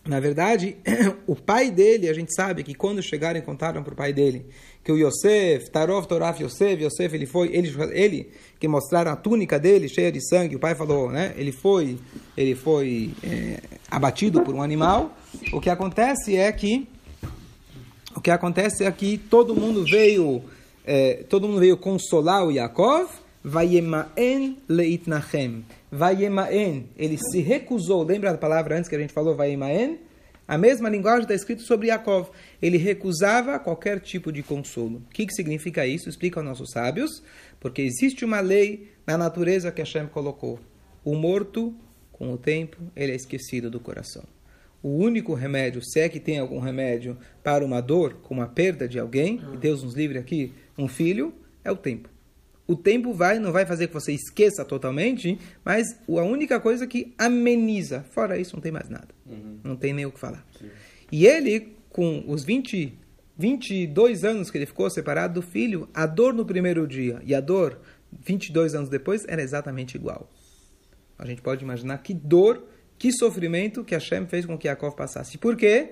na 0.08 0.20
verdade, 0.20 0.78
o 1.28 1.36
pai 1.36 1.70
dele, 1.70 2.10
a 2.10 2.14
gente 2.14 2.34
sabe 2.34 2.64
que 2.64 2.74
quando 2.74 3.02
chegaram 3.02 3.40
e 3.40 3.42
contaram 3.42 3.84
para 3.84 3.94
o 3.94 3.96
pai 3.96 4.14
dele 4.14 4.46
que 4.84 4.92
o 4.92 4.98
Yosef, 4.98 5.70
Tarov, 5.70 6.08
Toraf, 6.08 6.42
Yosef, 6.42 6.82
Yosef, 6.82 7.14
ele 7.14 7.26
foi, 7.26 7.50
ele, 7.54 7.76
ele 7.92 8.30
que 8.58 8.70
mostraram 8.70 9.12
a 9.12 9.18
túnica 9.18 9.60
dele 9.60 9.90
cheia 9.90 10.10
de 10.10 10.26
sangue, 10.26 10.56
o 10.56 10.60
pai 10.60 10.76
falou, 10.76 11.12
né? 11.12 11.34
Ele 11.36 11.52
foi, 11.52 11.98
ele 12.38 12.56
foi 12.56 13.12
é, 13.22 13.60
abatido 13.92 14.42
por 14.42 14.56
um 14.56 14.62
animal. 14.62 15.14
O 15.52 15.60
que 15.60 15.70
acontece 15.70 16.38
é 16.38 16.50
que, 16.54 16.88
o 18.16 18.22
que 18.22 18.32
acontece 18.32 18.86
é 18.86 18.92
que 18.94 19.18
todo 19.18 19.54
mundo 19.54 19.84
veio, 19.84 20.42
é, 20.86 21.26
todo 21.30 21.50
mundo 21.50 21.60
veio 21.60 21.76
consolar 21.76 22.46
o 22.46 22.52
Yaakov, 22.52 23.10
Vayemaen 23.44 24.58
leitnachem. 24.70 25.66
Vayemaen, 25.92 26.90
ele 26.98 27.18
se 27.18 27.40
recusou, 27.40 28.04
lembra 28.04 28.32
da 28.32 28.38
palavra 28.38 28.78
antes 28.78 28.90
que 28.90 28.96
a 28.96 29.00
gente 29.00 29.14
falou, 29.14 29.36
Vayemaen? 29.36 30.00
A 30.48 30.58
mesma 30.58 30.88
linguagem 30.88 31.24
está 31.24 31.34
escrito 31.34 31.62
sobre 31.62 31.88
Yaakov. 31.88 32.30
Ele 32.62 32.78
recusava 32.78 33.60
qualquer 33.60 34.00
tipo 34.00 34.32
de 34.32 34.42
consolo. 34.42 35.04
O 35.06 35.14
que, 35.14 35.26
que 35.26 35.34
significa 35.34 35.86
isso? 35.86 36.08
Explica 36.08 36.40
aos 36.40 36.48
nossos 36.48 36.72
sábios. 36.72 37.22
Porque 37.60 37.82
existe 37.82 38.24
uma 38.24 38.40
lei 38.40 38.94
na 39.06 39.18
natureza 39.18 39.72
que 39.72 39.82
Hashem 39.82 40.08
colocou. 40.08 40.58
O 41.04 41.16
morto, 41.16 41.76
com 42.14 42.32
o 42.32 42.38
tempo, 42.38 42.78
ele 42.96 43.12
é 43.12 43.16
esquecido 43.16 43.70
do 43.70 43.80
coração. 43.80 44.24
o 44.82 44.90
único 44.90 45.34
remédio, 45.34 45.82
se 45.84 46.00
é 46.00 46.08
que 46.08 46.20
tem 46.20 46.40
algum 46.40 46.60
remédio 46.60 47.18
para 47.44 47.66
uma 47.66 47.82
dor, 47.82 48.20
como 48.22 48.42
a 48.42 48.48
perda 48.48 48.88
de 48.88 48.98
alguém, 49.00 49.42
e 49.54 49.58
Deus 49.58 49.84
nos 49.84 49.96
livre 49.96 50.18
aqui, 50.18 50.54
um 50.78 50.88
filho, 50.88 51.34
é 51.64 51.72
o 51.72 51.76
tempo. 51.76 52.10
O 52.68 52.76
tempo 52.76 53.14
vai, 53.14 53.40
não 53.40 53.52
vai 53.52 53.66
fazer 53.66 53.88
que 53.88 53.94
você 53.94 54.12
esqueça 54.12 54.66
totalmente, 54.66 55.40
mas 55.64 55.88
a 56.08 56.24
única 56.24 56.60
coisa 56.60 56.86
que 56.86 57.14
ameniza. 57.18 58.04
Fora 58.12 58.38
isso, 58.38 58.56
não 58.56 58.62
tem 58.62 58.72
mais 58.72 58.90
nada. 58.90 59.08
Não 59.64 59.76
tem 59.76 59.94
nem 59.94 60.06
o 60.06 60.12
que 60.12 60.20
falar. 60.20 60.46
E 61.10 61.26
ele, 61.26 61.78
com 61.90 62.26
os 62.28 62.44
20, 62.44 62.94
22 63.38 64.26
anos 64.26 64.52
que 64.52 64.58
ele 64.58 64.66
ficou 64.66 64.90
separado 64.90 65.36
do 65.36 65.42
filho, 65.42 65.88
a 65.94 66.06
dor 66.06 66.34
no 66.34 66.46
primeiro 66.46 66.86
dia 66.86 67.22
e 67.24 67.34
a 67.34 67.40
dor 67.40 67.80
22 68.12 68.76
anos 68.76 68.90
depois 68.90 69.26
era 69.28 69.42
exatamente 69.42 69.96
igual. 69.96 70.30
A 71.18 71.26
gente 71.26 71.42
pode 71.42 71.64
imaginar 71.64 71.98
que 72.00 72.14
dor, 72.14 72.68
que 72.98 73.12
sofrimento 73.12 73.84
que 73.84 73.96
Hashem 73.96 74.28
fez 74.28 74.46
com 74.46 74.58
que 74.58 74.68
Yaakov 74.68 74.96
passasse. 74.96 75.38
Por 75.38 75.56
quê? 75.56 75.92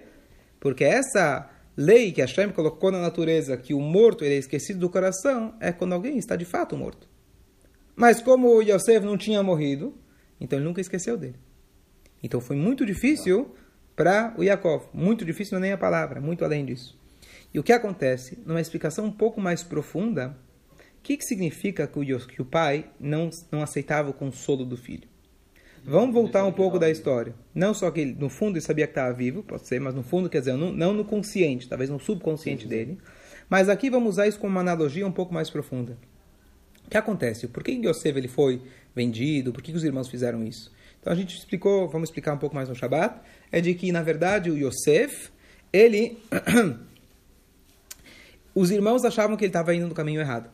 Porque 0.60 0.84
essa 0.84 1.50
lei 1.76 2.12
que 2.12 2.22
Hashem 2.22 2.52
colocou 2.52 2.92
na 2.92 3.02
natureza, 3.02 3.58
que 3.58 3.74
o 3.74 3.80
morto 3.80 4.24
ele 4.24 4.36
é 4.36 4.38
esquecido 4.38 4.80
do 4.80 4.90
coração, 4.90 5.56
é 5.60 5.72
quando 5.72 5.94
alguém 5.94 6.18
está 6.18 6.36
de 6.36 6.46
fato 6.46 6.76
morto. 6.78 7.08
Mas 7.96 8.22
como 8.22 8.62
Yosef 8.62 9.06
não 9.06 9.18
tinha 9.18 9.42
morrido, 9.42 9.94
então 10.40 10.60
ele 10.60 10.68
nunca 10.68 10.82
esqueceu 10.82 11.18
dele. 11.18 11.36
Então 12.22 12.42
foi 12.42 12.56
muito 12.56 12.86
difícil 12.86 13.56
para 13.96 14.34
o 14.38 14.44
Yaakov. 14.44 14.86
Muito 14.94 15.24
difícil 15.24 15.54
não 15.54 15.60
é 15.60 15.68
nem 15.68 15.72
a 15.74 15.78
palavra, 15.78 16.20
muito 16.20 16.44
além 16.44 16.66
disso. 16.66 17.00
E 17.54 17.60
o 17.60 17.64
que 17.64 17.72
acontece, 17.72 18.38
numa 18.46 18.60
explicação 18.60 19.06
um 19.06 19.12
pouco 19.12 19.40
mais 19.40 19.64
profunda, 19.64 20.38
o 21.00 21.02
que, 21.02 21.16
que 21.18 21.24
significa 21.24 21.88
que 21.88 22.00
o, 22.00 22.28
que 22.28 22.42
o 22.42 22.46
pai 22.46 22.90
não, 23.00 23.30
não 23.52 23.62
aceitava 23.62 24.10
o 24.10 24.14
consolo 24.14 24.66
do 24.66 24.76
filho? 24.76 25.08
Vamos 25.88 26.16
voltar 26.16 26.44
um 26.44 26.52
pouco 26.52 26.80
da 26.80 26.90
história. 26.90 27.36
Não 27.54 27.72
só 27.72 27.92
que 27.92 28.00
ele, 28.00 28.16
no 28.20 28.28
fundo, 28.28 28.54
ele 28.54 28.62
sabia 28.62 28.88
que 28.88 28.92
estava 28.92 29.14
vivo, 29.14 29.44
pode 29.44 29.68
ser, 29.68 29.80
mas 29.80 29.94
no 29.94 30.02
fundo, 30.02 30.28
quer 30.28 30.40
dizer, 30.40 30.54
não, 30.54 30.72
não 30.72 30.94
no 30.94 31.06
consciente, 31.06 31.70
talvez 31.70 31.92
no 31.92 32.00
subconsciente 32.00 32.68
dele. 32.68 32.98
Mas 33.48 33.70
aqui 33.70 33.88
vamos 33.88 34.10
usar 34.10 34.28
isso 34.28 34.40
como 34.40 34.52
uma 34.52 34.62
analogia 34.62 35.06
um 35.06 35.12
pouco 35.12 35.32
mais 35.32 35.48
profunda. 35.52 35.96
O 36.88 36.90
que 36.90 36.98
acontece? 36.98 37.48
Por 37.48 37.64
que 37.64 37.72
Yosef 37.72 38.18
ele 38.18 38.28
foi 38.28 38.64
vendido? 38.96 39.54
Por 39.54 39.62
que 39.62 39.72
os 39.72 39.84
irmãos 39.84 40.08
fizeram 40.08 40.44
isso? 40.44 40.72
Então 41.00 41.14
a 41.14 41.16
gente 41.16 41.38
explicou, 41.38 41.88
vamos 41.88 42.10
explicar 42.10 42.34
um 42.34 42.40
pouco 42.40 42.56
mais 42.56 42.68
no 42.68 42.74
Shabat, 42.74 43.20
é 43.52 43.62
de 43.62 43.76
que, 43.76 43.92
na 43.92 44.02
verdade, 44.02 44.50
o 44.50 44.58
Yosef, 44.58 45.30
ele... 45.72 46.18
os 48.56 48.72
irmãos 48.72 49.06
achavam 49.06 49.38
que 49.38 49.44
ele 49.44 49.50
estava 49.50 49.76
indo 49.76 49.88
no 49.88 49.94
caminho 49.94 50.20
errado. 50.20 50.50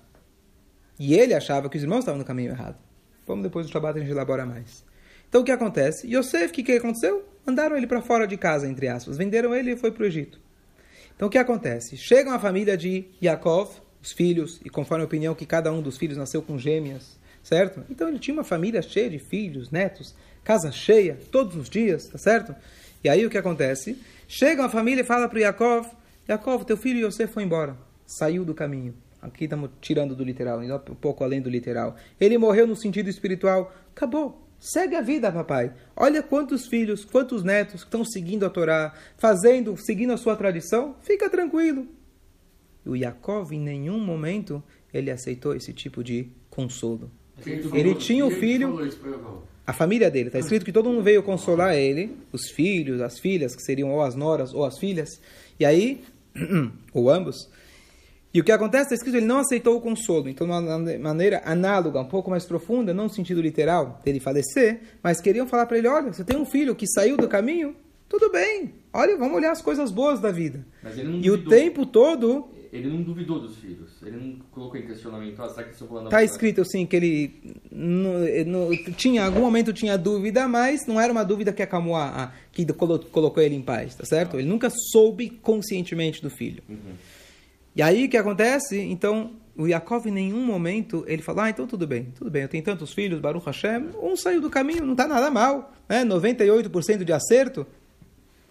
E 1.00 1.14
ele 1.14 1.34
achava 1.34 1.70
que 1.70 1.78
os 1.78 1.84
irmãos 1.84 2.00
estavam 2.00 2.20
no 2.20 2.26
caminho 2.26 2.52
errado. 2.52 2.78
Vamos 3.26 3.44
depois 3.44 3.66
do 3.66 3.72
Shabat 3.72 3.98
a 3.98 4.02
gente 4.02 4.12
elabora 4.12 4.46
mais. 4.46 4.91
Então 5.32 5.40
o 5.40 5.44
que 5.46 5.52
acontece? 5.52 6.14
Yosef, 6.14 6.48
o 6.48 6.52
que, 6.52 6.62
que 6.62 6.74
aconteceu? 6.74 7.24
Mandaram 7.46 7.78
ele 7.78 7.88
para 7.88 8.02
fora 8.02 8.28
de 8.28 8.36
casa, 8.36 8.68
entre 8.68 8.90
aspas. 8.90 9.18
Venderam 9.18 9.56
ele 9.56 9.72
e 9.72 9.78
foi 9.78 9.90
para 9.90 10.04
o 10.04 10.06
Egito. 10.06 10.38
Então 11.16 11.30
o 11.30 11.32
que 11.32 11.38
acontece? 11.38 11.96
Chega 11.96 12.34
a 12.34 12.38
família 12.38 12.76
de 12.76 13.06
Yaakov, 13.24 13.80
os 14.04 14.12
filhos, 14.12 14.60
e 14.66 14.70
conforme 14.70 15.04
a 15.04 15.06
opinião 15.06 15.34
que 15.34 15.46
cada 15.46 15.72
um 15.72 15.82
dos 15.82 15.98
filhos 15.98 16.18
nasceu 16.18 16.42
com 16.42 16.58
gêmeas, 16.58 17.18
certo? 17.42 17.82
Então 17.90 18.10
ele 18.10 18.20
tinha 18.20 18.34
uma 18.34 18.44
família 18.44 18.82
cheia 18.82 19.10
de 19.10 19.20
filhos, 19.20 19.72
netos, 19.72 20.14
casa 20.44 20.70
cheia, 20.70 21.18
todos 21.32 21.56
os 21.56 21.70
dias, 21.70 22.08
tá 22.08 22.18
certo? 22.18 22.54
E 23.02 23.08
aí 23.08 23.26
o 23.26 23.30
que 23.30 23.38
acontece? 23.38 23.98
Chega 24.28 24.66
a 24.66 24.70
família 24.70 25.02
e 25.02 25.06
fala 25.06 25.30
para 25.30 25.40
Yaakov, 25.40 25.88
Yaakov, 26.28 26.66
teu 26.66 26.76
filho 26.76 27.08
Yosef 27.08 27.32
foi 27.32 27.44
embora, 27.44 27.78
saiu 28.06 28.44
do 28.44 28.54
caminho. 28.54 28.94
Aqui 29.22 29.46
estamos 29.46 29.70
tirando 29.80 30.14
do 30.14 30.26
literal, 30.26 30.60
um 30.60 30.96
pouco 30.96 31.24
além 31.24 31.42
do 31.42 31.50
literal. 31.50 31.96
Ele 32.20 32.38
morreu 32.38 32.68
no 32.68 32.76
sentido 32.76 33.10
espiritual. 33.10 33.74
Acabou. 33.96 34.51
Segue 34.62 34.96
a 34.96 35.02
vida, 35.02 35.32
papai. 35.32 35.74
Olha 35.96 36.22
quantos 36.22 36.68
filhos, 36.68 37.04
quantos 37.04 37.44
netos 37.44 37.82
estão 37.82 38.06
seguindo 38.06 38.46
a 38.46 38.50
Torá, 38.50 38.94
fazendo, 39.18 39.76
seguindo 39.76 40.14
a 40.14 40.18
sua 40.18 40.36
tradição. 40.36 40.96
Fica 41.02 41.28
tranquilo. 41.32 41.88
E 42.86 42.90
o 42.90 42.96
Yaakov, 42.96 43.52
em 43.52 43.60
nenhum 43.60 44.00
momento, 44.00 44.62
ele 44.94 45.10
aceitou 45.10 45.56
esse 45.56 45.74
tipo 45.74 46.04
de 46.04 46.28
consolo. 46.52 47.10
Ele 47.74 47.96
tinha 47.96 48.24
um 48.24 48.30
filho, 48.30 48.78
a 49.66 49.74
família 49.74 50.12
dele. 50.12 50.28
Está 50.28 50.38
escrito 50.38 50.64
que 50.64 50.72
todo 50.72 50.92
mundo 50.92 51.02
veio 51.02 51.24
consolar 51.24 51.76
ele, 51.76 52.16
os 52.32 52.52
filhos, 52.52 53.02
as 53.02 53.18
filhas, 53.18 53.56
que 53.56 53.64
seriam 53.64 53.92
ou 53.92 54.04
as 54.04 54.14
noras 54.14 54.54
ou 54.54 54.64
as 54.64 54.78
filhas. 54.78 55.10
E 55.60 55.66
aí, 55.66 56.04
ou 56.94 57.10
ambos. 57.10 57.50
E 58.34 58.40
o 58.40 58.44
que 58.44 58.52
acontece, 58.52 58.84
está 58.84 58.96
escrito, 58.96 59.18
ele 59.18 59.26
não 59.26 59.40
aceitou 59.40 59.76
o 59.76 59.82
consolo. 59.82 60.30
Então, 60.30 60.48
de 60.48 60.54
uma 60.54 61.00
maneira 61.00 61.42
análoga, 61.44 62.00
um 62.00 62.06
pouco 62.06 62.30
mais 62.30 62.46
profunda, 62.46 62.94
não 62.94 63.06
no 63.06 63.10
sentido 63.10 63.42
literal 63.42 64.00
dele 64.06 64.20
falecer, 64.20 64.80
mas 65.04 65.20
queriam 65.20 65.46
falar 65.46 65.66
para 65.66 65.78
ele: 65.78 65.88
olha, 65.88 66.14
você 66.14 66.24
tem 66.24 66.38
um 66.38 66.46
filho 66.46 66.74
que 66.74 66.88
saiu 66.88 67.18
do 67.18 67.28
caminho, 67.28 67.76
tudo 68.08 68.32
bem, 68.32 68.74
olha, 68.94 69.18
vamos 69.18 69.36
olhar 69.36 69.52
as 69.52 69.62
coisas 69.62 69.92
boas 69.92 70.20
da 70.20 70.32
vida. 70.32 70.66
e 71.22 71.30
o 71.30 71.46
tempo 71.46 71.86
todo. 71.86 72.50
Ele 72.72 72.90
não 72.90 73.02
duvidou 73.02 73.38
dos 73.38 73.58
filhos, 73.58 74.02
ele 74.02 74.16
não 74.16 74.40
colocou 74.50 74.80
em 74.80 74.88
questionamento, 74.88 75.42
ah, 75.42 75.50
será 75.50 75.64
que 75.64 75.74
estou 75.74 75.90
falando 75.90 76.06
Está 76.06 76.24
escrito 76.24 76.62
assim 76.62 76.86
que 76.86 76.96
ele 76.96 77.60
no, 77.70 78.20
no, 78.46 78.78
tinha, 78.94 79.24
em 79.24 79.26
algum 79.26 79.42
momento 79.42 79.74
tinha 79.74 79.98
dúvida, 79.98 80.48
mas 80.48 80.88
não 80.88 81.00
era 81.00 81.12
uma 81.12 81.26
dúvida 81.26 81.52
que 81.52 81.62
acalmou 81.62 81.98
a, 81.98 82.08
a 82.08 82.32
que 82.50 82.66
colocou 83.12 83.44
ele 83.44 83.56
em 83.56 83.62
paz, 83.62 83.94
tá 83.96 84.06
certo? 84.06 84.38
Ele 84.40 84.48
nunca 84.48 84.70
soube 84.70 85.30
conscientemente 85.30 86.22
do 86.22 86.30
filho. 86.30 86.64
Uhum. 86.70 86.94
E 87.76 87.82
aí 87.82 88.06
o 88.06 88.10
que 88.10 88.18
acontece? 88.18 88.80
Então, 88.80 89.32
o 89.58 89.68
Yaakov 89.68 90.08
em 90.08 90.12
nenhum 90.12 90.44
momento 90.46 91.04
ele 91.08 91.22
fala: 91.22 91.46
Ah, 91.46 91.50
então 91.50 91.68
tudo 91.68 91.88
bem, 91.88 92.14
tudo 92.18 92.30
bem, 92.30 92.44
eu 92.44 92.48
tenho 92.48 92.64
tantos 92.64 92.94
filhos, 92.94 93.20
Baruch 93.20 93.46
Hashem, 93.46 93.90
um 94.02 94.16
saiu 94.16 94.42
do 94.42 94.50
caminho, 94.50 94.86
não 94.86 94.94
está 94.94 95.08
nada 95.08 95.30
mal, 95.30 95.74
né? 95.88 96.04
98% 96.04 97.04
de 97.04 97.14
acerto. 97.14 97.66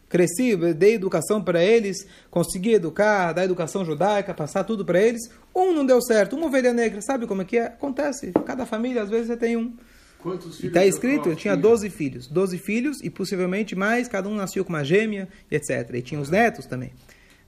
Cresci, 0.09 0.57
dei 0.75 0.95
educação 0.95 1.41
para 1.41 1.63
eles, 1.63 2.05
consegui 2.33 2.75
educar, 2.75 3.33
dar 3.33 3.45
educação 3.45 3.85
judaica, 3.85 4.35
passar 4.35 4.65
tudo 4.65 4.85
para 4.85 5.01
eles. 5.01 5.31
Um 5.55 5.73
não 5.73 5.87
deu 5.87 6.03
certo, 6.03 6.35
uma 6.35 6.47
ovelha 6.47 6.73
negra, 6.73 7.01
sabe 7.01 7.29
como 7.29 7.43
é 7.43 7.45
que 7.45 7.57
é? 7.57 7.67
Acontece. 7.67 8.33
Cada 8.45 8.67
família, 8.67 9.03
às 9.03 9.09
vezes, 9.09 9.29
você 9.29 9.37
tem 9.37 9.57
um. 9.57 9.73
Quantos 10.21 10.57
filhos? 10.57 10.65
Está 10.65 10.85
escrito, 10.85 11.29
ele 11.29 11.37
tinha 11.37 11.57
12 11.57 11.89
filhos. 11.91 12.27
12 12.27 12.59
filhos 12.59 13.01
e 13.05 13.09
possivelmente 13.09 13.77
mais, 13.77 14.09
cada 14.09 14.29
um 14.29 14.35
nasceu 14.35 14.65
com 14.65 14.71
uma 14.71 14.85
gêmea, 14.85 15.29
etc. 15.49 15.95
E 15.95 16.03
tinha 16.03 16.21
os 16.21 16.29
netos 16.29 16.67
também. 16.67 16.91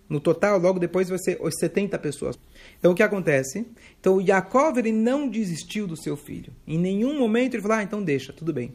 No 0.09 0.21
total, 0.21 0.59
logo 0.59 0.79
depois 0.79 1.09
vai 1.09 1.19
ser 1.19 1.39
70 1.41 1.99
pessoas. 1.99 2.39
Então 2.79 2.93
o 2.93 2.95
que 2.95 3.03
acontece? 3.03 3.67
Então 3.99 4.21
Yaakov 4.21 4.79
ele 4.79 4.93
não 4.93 5.29
desistiu 5.29 5.87
do 5.87 5.97
seu 5.97 6.17
filho. 6.17 6.53
Em 6.67 6.79
nenhum 6.79 7.19
momento 7.19 7.55
ele 7.55 7.63
falou: 7.63 7.79
ah, 7.79 7.83
então 7.83 8.03
deixa, 8.03 8.33
tudo 8.33 8.53
bem. 8.53 8.75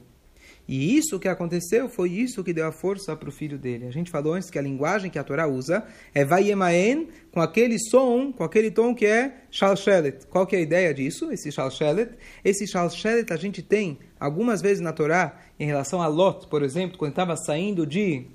E 0.67 0.98
isso 0.98 1.17
que 1.17 1.29
aconteceu 1.29 1.88
foi 1.88 2.12
isso 2.12 2.43
que 2.43 2.51
deu 2.51 2.67
a 2.67 2.74
força 2.74 3.15
para 3.15 3.29
o 3.29 3.31
filho 3.31 3.57
dele. 3.57 3.88
A 3.88 3.91
gente 3.91 4.12
falou 4.12 4.34
antes 4.34 4.50
que 4.50 4.60
a 4.60 4.62
linguagem 4.62 5.10
que 5.10 5.17
a 5.17 5.24
Torá 5.24 5.48
usa 5.48 5.86
é 6.13 6.25
Vayemaen, 6.25 7.07
com 7.31 7.39
aquele 7.39 7.79
som, 7.79 8.34
com 8.34 8.43
aquele 8.43 8.69
tom 8.69 8.93
que 8.93 9.05
é 9.05 9.43
Shalshelet. 9.50 10.27
Qual 10.27 10.46
que 10.46 10.57
é 10.57 10.60
a 10.60 10.62
ideia 10.62 10.93
disso, 10.93 11.31
esse 11.31 11.51
Shalshelet? 11.53 12.12
Esse 12.43 12.67
Shalshelet 12.67 13.31
a 13.31 13.38
gente 13.38 13.62
tem 13.62 13.98
algumas 14.19 14.62
vezes 14.62 14.81
na 14.81 14.91
Torá, 14.91 15.39
em 15.57 15.65
relação 15.65 16.01
a 16.01 16.07
Lot, 16.07 16.48
por 16.48 16.62
exemplo, 16.62 16.98
quando 16.98 17.12
estava 17.12 17.38
saindo 17.38 17.88
de 17.88 18.27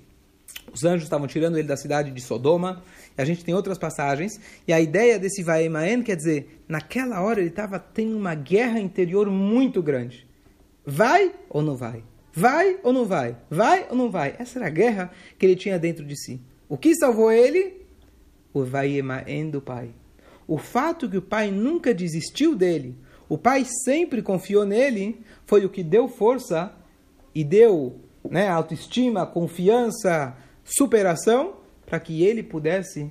os 0.73 0.85
anjos 0.85 1.05
estavam 1.05 1.26
tirando 1.26 1.59
ele 1.59 1.69
da 1.69 1.76
cidade 1.76 2.11
de 2.11 2.21
Sodoma. 2.21 2.83
E 3.17 3.21
a 3.21 3.25
gente 3.25 3.45
tem 3.45 3.55
outras 3.55 3.79
passagens. 3.79 4.41
E 4.67 4.73
a 4.73 4.81
ideia 4.81 5.19
desse 5.19 5.43
Vaemaen 5.43 6.02
quer 6.02 6.17
dizer, 6.17 6.62
naquela 6.67 7.21
hora 7.21 7.41
ele 7.41 7.50
estava 7.50 7.79
tendo 7.79 8.17
uma 8.17 8.35
guerra 8.35 8.81
interior 8.81 9.31
muito 9.31 9.83
grande. 9.83 10.26
Vai 10.85 11.33
ou 11.49 11.62
não 11.62 11.76
vai? 11.76 12.02
Vai 12.33 12.79
ou 12.83 12.93
não 12.93 13.05
vai? 13.05 13.37
Vai 13.50 13.87
ou 13.91 13.97
não 13.97 14.11
vai? 14.11 14.35
Essa 14.38 14.59
era 14.59 14.67
a 14.67 14.71
guerra 14.71 15.11
que 15.38 15.45
ele 15.45 15.57
tinha 15.57 15.79
dentro 15.79 16.05
de 16.05 16.17
si. 16.17 16.41
O 16.69 16.79
que 16.79 16.95
salvou 16.95 17.31
ele? 17.31 17.83
O 18.55 18.64
Vaemaen 18.64 19.50
do 19.50 19.61
pai. 19.61 19.91
O 20.49 20.59
fato 20.59 21.09
que 21.09 21.19
o 21.19 21.23
pai 21.23 21.50
nunca 21.50 21.95
desistiu 21.95 22.55
dele, 22.55 22.97
o 23.29 23.38
pai 23.38 23.64
sempre 23.85 24.21
confiou 24.21 24.67
nele, 24.67 25.21
foi 25.47 25.64
o 25.64 25.69
que 25.71 25.83
deu 25.83 26.09
força 26.09 26.73
e 27.35 27.45
deu 27.45 28.00
né, 28.29 28.49
autoestima, 28.49 29.26
confiança, 29.26 30.37
superação, 30.64 31.54
para 31.87 32.00
que 32.00 32.23
ele 32.23 32.42
pudesse 32.42 33.11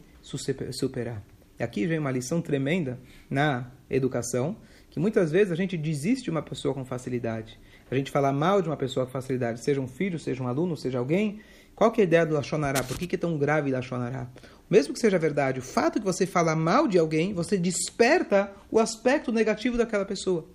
superar. 0.72 1.24
E 1.60 1.64
aqui 1.64 1.86
vem 1.86 2.00
uma 2.00 2.12
lição 2.12 2.42
tremenda 2.42 3.00
na 3.30 3.72
educação, 3.90 4.58
que 4.90 5.00
muitas 5.00 5.32
vezes 5.32 5.52
a 5.52 5.56
gente 5.56 5.78
desiste 5.78 6.26
de 6.26 6.30
uma 6.30 6.42
pessoa 6.42 6.74
com 6.74 6.84
facilidade. 6.84 7.60
A 7.90 7.96
gente 7.96 8.10
fala 8.10 8.32
mal 8.32 8.62
de 8.62 8.70
uma 8.70 8.78
pessoa 8.78 9.06
com 9.06 9.12
facilidade, 9.12 9.64
seja 9.64 9.82
um 9.82 9.88
filho, 9.88 10.18
seja 10.18 10.42
um 10.42 10.48
aluno, 10.48 10.78
seja 10.78 10.98
alguém. 10.98 11.40
Qual 11.76 11.92
que 11.92 12.02
é 12.02 12.04
a 12.04 12.08
ideia 12.08 12.26
do 12.26 12.34
Lachonará? 12.34 12.84
Por 12.84 12.98
que, 12.98 13.06
que 13.06 13.16
é 13.16 13.20
tão 13.20 13.38
grave 13.38 13.72
Lachonará? 13.72 14.28
Mesmo 14.70 14.94
que 14.94 15.00
seja 15.00 15.20
verdade, 15.20 15.60
o 15.60 15.64
fato 15.64 16.00
de 16.00 16.06
você 16.06 16.26
falar 16.26 16.56
mal 16.56 16.88
de 16.88 16.98
alguém, 16.98 17.34
você 17.34 17.58
desperta 17.58 18.52
o 18.72 18.80
aspecto 18.80 19.32
negativo 19.32 19.78
daquela 19.78 20.06
pessoa. 20.06 20.46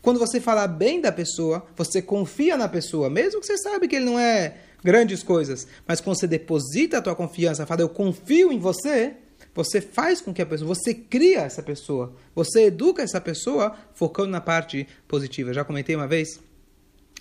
Quando 0.00 0.18
você 0.18 0.40
fala 0.40 0.66
bem 0.66 1.00
da 1.00 1.12
pessoa, 1.12 1.66
você 1.76 2.00
confia 2.00 2.56
na 2.56 2.68
pessoa, 2.68 3.10
mesmo 3.10 3.40
que 3.40 3.46
você 3.46 3.58
sabe 3.58 3.88
que 3.88 3.96
ele 3.96 4.04
não 4.04 4.18
é 4.18 4.56
grandes 4.86 5.20
coisas, 5.20 5.66
mas 5.84 6.00
quando 6.00 6.16
você 6.16 6.28
deposita 6.28 6.98
a 6.98 7.02
tua 7.02 7.16
confiança, 7.16 7.66
fala 7.66 7.80
eu 7.80 7.88
confio 7.88 8.52
em 8.52 8.58
você, 8.60 9.16
você 9.52 9.80
faz 9.80 10.20
com 10.20 10.32
que 10.32 10.40
a 10.40 10.46
pessoa, 10.46 10.72
você 10.72 10.94
cria 10.94 11.40
essa 11.40 11.60
pessoa, 11.60 12.14
você 12.32 12.66
educa 12.66 13.02
essa 13.02 13.20
pessoa 13.20 13.76
focando 13.94 14.30
na 14.30 14.40
parte 14.40 14.86
positiva. 15.08 15.52
Já 15.52 15.64
comentei 15.64 15.96
uma 15.96 16.06
vez, 16.06 16.38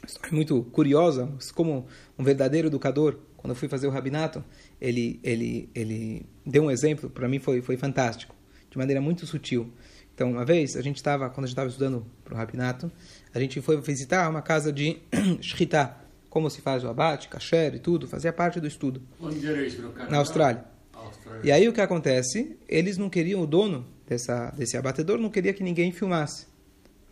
história 0.06 0.32
muito 0.32 0.62
curiosa, 0.66 1.28
como 1.56 1.88
um 2.20 2.24
verdadeiro 2.24 2.68
educador 2.68 3.18
quando 3.36 3.50
eu 3.50 3.56
fui 3.56 3.68
fazer 3.68 3.88
o 3.88 3.90
rabinato, 3.90 4.44
ele, 4.80 5.20
ele, 5.24 5.68
ele 5.74 6.26
deu 6.46 6.66
um 6.66 6.72
exemplo, 6.72 7.10
para 7.10 7.28
mim 7.28 7.40
foi, 7.40 7.64
foi 7.64 7.78
fantástico, 7.78 8.36
de 8.70 8.78
maneira 8.78 9.02
muito 9.02 9.26
sutil. 9.26 9.74
Então, 10.14 10.32
uma 10.32 10.46
vez, 10.46 10.76
a 10.76 10.82
gente 10.84 10.98
estava, 10.98 11.30
quando 11.30 11.46
a 11.46 11.48
gente 11.48 11.54
estava 11.54 11.68
estudando 11.68 12.06
para 12.24 12.36
o 12.36 12.38
rabinato, 12.38 12.92
a 13.34 13.40
gente 13.40 13.60
foi 13.60 13.82
visitar 13.82 14.30
uma 14.30 14.42
casa 14.42 14.72
de 14.72 14.98
shritá, 15.42 16.05
como 16.36 16.50
se 16.50 16.60
faz 16.60 16.84
o 16.84 16.90
abate, 16.90 17.30
kasher 17.30 17.76
e 17.76 17.80
tudo, 17.80 18.10
fazia 18.10 18.34
parte 18.34 18.60
do 18.60 18.68
estudo, 18.68 19.02
Onde 19.22 19.48
era 19.48 19.66
isso? 19.66 19.82
No 19.82 19.92
Canadá? 19.92 20.12
na 20.12 20.18
Austrália. 20.18 20.66
Austrália. 20.94 21.40
E 21.42 21.50
aí 21.50 21.66
o 21.70 21.72
que 21.72 21.80
acontece? 21.80 22.58
Eles 22.68 22.98
não 22.98 23.10
queriam, 23.10 23.42
o 23.42 23.48
dono 23.48 23.86
dessa, 24.06 24.52
desse 24.52 24.76
abatedor 24.76 25.18
não 25.18 25.30
queria 25.30 25.54
que 25.54 25.64
ninguém 25.64 25.94
filmasse. 25.94 26.46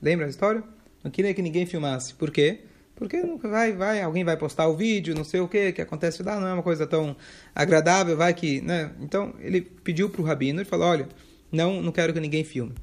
Lembra 0.02 0.26
a 0.26 0.30
história? 0.30 0.62
Não 1.02 1.10
queria 1.10 1.34
que 1.34 1.42
ninguém 1.42 1.66
filmasse. 1.66 2.14
Por 2.16 2.32
quê? 2.32 2.66
Porque 2.98 3.16
nunca 3.22 3.48
vai, 3.48 3.72
vai, 3.72 4.02
alguém 4.02 4.26
vai 4.26 4.36
postar 4.36 4.68
o 4.68 4.76
vídeo, 4.76 5.16
não 5.16 5.24
sei 5.24 5.40
o 5.40 5.48
que, 5.48 5.72
que 5.72 5.82
acontece 5.82 6.22
lá, 6.22 6.38
não 6.38 6.48
é 6.50 6.54
uma 6.54 6.62
coisa 6.62 6.86
tão 6.86 7.16
agradável, 7.56 8.18
vai 8.18 8.34
que, 8.34 8.60
né? 8.60 8.92
Então 9.00 9.34
ele 9.40 9.62
pediu 9.62 10.10
para 10.10 10.22
o 10.22 10.26
rabino 10.26 10.62
e 10.62 10.66
falou, 10.66 10.88
olha, 10.88 11.08
não, 11.50 11.82
não 11.82 11.94
quero 11.94 12.12
que 12.12 12.20
ninguém 12.20 12.44
filme. 12.44 12.74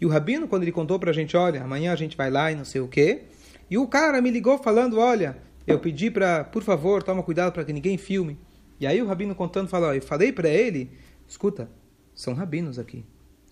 E 0.00 0.06
o 0.06 0.08
rabino, 0.08 0.46
quando 0.46 0.62
ele 0.62 0.70
contou 0.70 1.00
para 1.00 1.10
a 1.10 1.12
gente, 1.12 1.36
olha, 1.36 1.64
amanhã 1.64 1.92
a 1.92 1.96
gente 1.96 2.16
vai 2.16 2.30
lá 2.30 2.52
e 2.52 2.54
não 2.54 2.64
sei 2.64 2.80
o 2.80 2.86
que, 2.86 3.22
e 3.68 3.76
o 3.76 3.88
cara 3.88 4.22
me 4.22 4.30
ligou 4.30 4.56
falando, 4.56 4.96
olha, 4.96 5.49
eu 5.70 5.78
pedi 5.78 6.10
para, 6.10 6.44
por 6.44 6.62
favor, 6.62 7.02
toma 7.02 7.22
cuidado 7.22 7.52
para 7.52 7.64
que 7.64 7.72
ninguém 7.72 7.96
filme. 7.96 8.38
E 8.78 8.86
aí 8.86 9.00
o 9.00 9.06
rabino 9.06 9.34
contando, 9.34 9.68
falou, 9.68 9.94
eu 9.94 10.02
falei 10.02 10.32
para 10.32 10.48
ele, 10.48 10.90
escuta, 11.28 11.70
são 12.14 12.34
rabinos 12.34 12.78
aqui. 12.78 13.04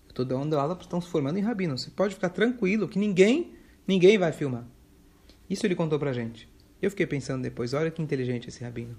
Eu 0.07 0.09
estou 0.09 0.25
dando 0.25 0.57
aula, 0.57 0.77
estão 0.79 0.99
se 0.99 1.07
formando 1.07 1.37
em 1.37 1.41
rabinos. 1.41 1.83
Você 1.83 1.91
pode 1.91 2.15
ficar 2.15 2.29
tranquilo 2.29 2.87
que 2.87 2.97
ninguém, 2.97 3.53
ninguém 3.87 4.17
vai 4.17 4.31
filmar. 4.31 4.65
Isso 5.49 5.65
ele 5.65 5.75
contou 5.75 5.99
pra 5.99 6.13
gente. 6.13 6.49
Eu 6.81 6.89
fiquei 6.89 7.05
pensando 7.05 7.43
depois, 7.43 7.73
olha 7.73 7.91
que 7.91 8.01
inteligente 8.01 8.49
esse 8.49 8.63
rabino. 8.63 8.95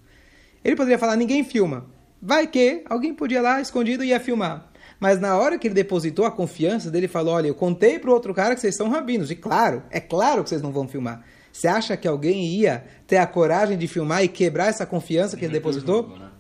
Ele 0.65 0.77
poderia 0.77 0.99
falar, 0.99 1.17
ninguém 1.17 1.43
filma. 1.43 1.87
Vai 2.21 2.47
que 2.47 2.83
alguém 2.85 3.15
podia 3.15 3.41
lá 3.41 3.61
escondido 3.61 4.05
e 4.05 4.09
ia 4.09 4.21
filmar. 4.21 4.71
Mas 4.99 5.19
na 5.19 5.37
hora 5.39 5.59
que 5.59 5.67
ele 5.67 5.75
depositou 5.75 6.27
a 6.27 6.31
confiança 6.31 6.91
dele, 6.91 7.09
falou, 7.09 7.35
olha, 7.35 7.49
eu 7.49 7.55
contei 7.55 7.99
pro 7.99 8.13
outro 8.13 8.35
cara 8.35 8.55
que 8.55 8.61
vocês 8.61 8.75
são 8.75 8.91
rabinos. 8.91 9.31
E 9.31 9.35
claro, 9.35 9.83
é 9.91 9.99
claro 9.99 10.45
que 10.45 10.51
vocês 10.51 10.61
não 10.61 10.71
vão 10.71 10.87
filmar. 10.87 11.25
Você 11.53 11.69
acha 11.69 11.97
que 11.97 12.07
alguém 12.07 12.47
ia 12.47 12.85
ter 13.07 13.17
a 13.17 13.27
coragem 13.27 13.77
de 13.77 13.87
filmar 13.89 14.23
e 14.23 14.29
quebrar 14.29 14.69
essa 14.69 14.87
confiança 14.87 15.37
que 15.37 15.45
ele 15.45 15.53
depositou? 15.53 16.03
Jogo, 16.03 16.17
né? 16.17 16.31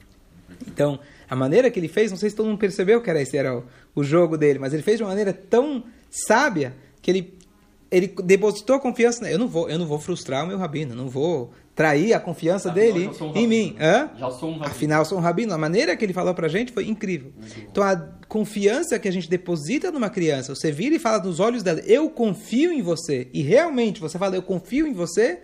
Então, 0.66 1.00
a 1.28 1.36
maneira 1.36 1.70
que 1.70 1.78
ele 1.78 1.88
fez, 1.88 2.10
não 2.10 2.18
sei 2.18 2.30
se 2.30 2.36
todo 2.36 2.46
mundo 2.46 2.58
percebeu 2.58 3.00
que 3.00 3.10
era 3.10 3.20
esse 3.20 3.36
era 3.36 3.56
o, 3.56 3.64
o 3.94 4.04
jogo 4.04 4.36
dele, 4.36 4.58
mas 4.58 4.72
ele 4.72 4.82
fez 4.82 4.98
de 4.98 5.02
uma 5.02 5.10
maneira 5.10 5.32
tão 5.32 5.84
sábia 6.10 6.74
que 7.00 7.10
ele 7.10 7.38
ele 7.90 8.14
depositou 8.24 8.76
a 8.76 8.80
confiança. 8.80 9.28
Eu 9.28 9.38
não 9.38 9.48
vou, 9.48 9.68
eu 9.68 9.78
não 9.78 9.86
vou 9.86 9.98
frustrar 9.98 10.44
o 10.44 10.46
meu 10.46 10.56
rabino, 10.58 10.94
não 10.94 11.08
vou 11.08 11.52
trair 11.74 12.12
a 12.12 12.20
confiança 12.20 12.70
Afinal, 12.70 12.92
dele 12.92 13.10
um 13.20 13.36
em 13.36 13.46
mim. 13.46 13.76
Hã? 13.80 14.10
Já 14.18 14.30
sou 14.30 14.50
um 14.50 14.52
rabino. 14.52 14.70
Afinal, 14.70 15.04
sou 15.04 15.18
um 15.18 15.20
rabino. 15.20 15.52
A 15.52 15.58
maneira 15.58 15.96
que 15.96 16.04
ele 16.04 16.12
falou 16.12 16.34
pra 16.34 16.46
gente 16.46 16.72
foi 16.72 16.86
incrível. 16.86 17.32
Então, 17.70 17.82
a 17.82 17.96
confiança 18.28 18.98
que 18.98 19.08
a 19.08 19.12
gente 19.12 19.28
deposita 19.28 19.90
numa 19.90 20.08
criança, 20.08 20.54
você 20.54 20.70
vira 20.70 20.94
e 20.94 20.98
fala 20.98 21.22
nos 21.22 21.40
olhos 21.40 21.62
dela, 21.62 21.80
eu 21.80 22.08
confio 22.10 22.72
em 22.72 22.82
você, 22.82 23.28
e 23.32 23.42
realmente 23.42 24.00
você 24.00 24.18
fala, 24.18 24.36
eu 24.36 24.42
confio 24.42 24.86
em 24.86 24.92
você, 24.92 25.40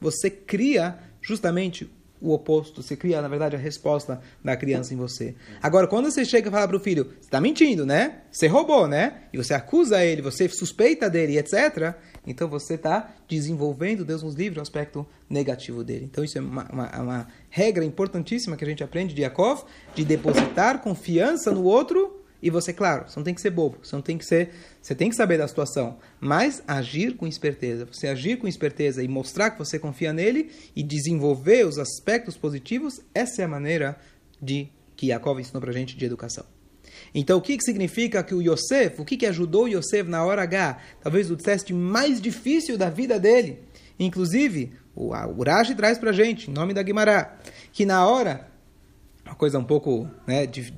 você 0.00 0.30
cria 0.30 0.98
justamente 1.20 1.90
o 2.22 2.32
oposto, 2.32 2.82
você 2.82 2.96
cria, 2.96 3.20
na 3.20 3.28
verdade, 3.28 3.56
a 3.56 3.58
resposta 3.58 4.20
da 4.42 4.56
criança 4.56 4.94
em 4.94 4.96
você. 4.96 5.34
Agora, 5.60 5.88
quando 5.88 6.10
você 6.10 6.24
chega 6.24 6.48
e 6.48 6.52
fala 6.52 6.68
para 6.68 6.76
o 6.76 6.80
filho, 6.80 7.04
você 7.04 7.26
está 7.26 7.40
mentindo, 7.40 7.84
né? 7.84 8.20
Você 8.30 8.46
roubou, 8.46 8.86
né? 8.86 9.24
E 9.32 9.36
você 9.36 9.52
acusa 9.52 10.04
ele, 10.04 10.22
você 10.22 10.48
suspeita 10.48 11.10
dele, 11.10 11.36
etc., 11.36 11.94
então 12.24 12.48
você 12.48 12.74
está 12.74 13.12
desenvolvendo, 13.28 14.04
Deus 14.04 14.22
nos 14.22 14.36
livre, 14.36 14.60
o 14.60 14.62
aspecto 14.62 15.04
negativo 15.28 15.82
dele. 15.82 16.08
Então 16.08 16.22
isso 16.22 16.38
é 16.38 16.40
uma, 16.40 16.64
uma, 16.72 17.02
uma 17.02 17.26
regra 17.50 17.84
importantíssima 17.84 18.56
que 18.56 18.64
a 18.64 18.68
gente 18.68 18.84
aprende 18.84 19.12
de 19.12 19.22
Yaakov, 19.22 19.64
de 19.92 20.04
depositar 20.04 20.80
confiança 20.80 21.50
no 21.50 21.64
outro 21.64 22.21
e 22.42 22.50
você, 22.50 22.72
claro, 22.72 23.08
você 23.08 23.18
não 23.18 23.24
tem 23.24 23.34
que 23.34 23.40
ser 23.40 23.50
bobo, 23.50 23.78
você 23.82 23.94
não 23.94 24.02
tem 24.02 24.18
que 24.18 24.24
ser, 24.26 24.50
você 24.80 24.94
tem 24.94 25.08
que 25.08 25.14
saber 25.16 25.38
da 25.38 25.46
situação, 25.46 25.96
mas 26.20 26.62
agir 26.66 27.16
com 27.16 27.26
esperteza. 27.26 27.86
Você 27.90 28.08
agir 28.08 28.38
com 28.38 28.48
esperteza 28.48 29.02
e 29.02 29.08
mostrar 29.08 29.50
que 29.50 29.58
você 29.58 29.78
confia 29.78 30.12
nele 30.12 30.50
e 30.74 30.82
desenvolver 30.82 31.64
os 31.66 31.78
aspectos 31.78 32.36
positivos, 32.36 33.00
essa 33.14 33.42
é 33.42 33.44
a 33.44 33.48
maneira 33.48 33.96
de 34.40 34.68
que 34.96 35.06
Yaakov 35.06 35.40
ensinou 35.40 35.60
pra 35.60 35.72
gente 35.72 35.96
de 35.96 36.04
educação. 36.04 36.44
Então, 37.14 37.38
o 37.38 37.40
que, 37.40 37.56
que 37.56 37.64
significa 37.64 38.22
que 38.22 38.34
o 38.34 38.42
Yosef, 38.42 39.00
o 39.00 39.04
que, 39.04 39.16
que 39.16 39.26
ajudou 39.26 39.64
o 39.64 39.68
Yosef 39.68 40.08
na 40.08 40.24
hora 40.24 40.42
H? 40.42 40.78
Talvez 41.00 41.30
o 41.30 41.36
teste 41.36 41.72
mais 41.72 42.20
difícil 42.20 42.76
da 42.76 42.90
vida 42.90 43.18
dele. 43.18 43.60
Inclusive, 43.98 44.72
o, 44.94 45.14
a- 45.14 45.26
o 45.26 45.42
Rashi 45.42 45.74
traz 45.74 45.96
pra 45.98 46.12
gente, 46.12 46.50
em 46.50 46.54
nome 46.54 46.74
da 46.74 46.82
Guimará, 46.82 47.38
que 47.72 47.86
na 47.86 48.06
hora 48.06 48.48
uma 49.32 49.36
coisa 49.36 49.58
um 49.58 49.64
pouco 49.64 50.06
né, 50.26 50.46
de- 50.46 50.74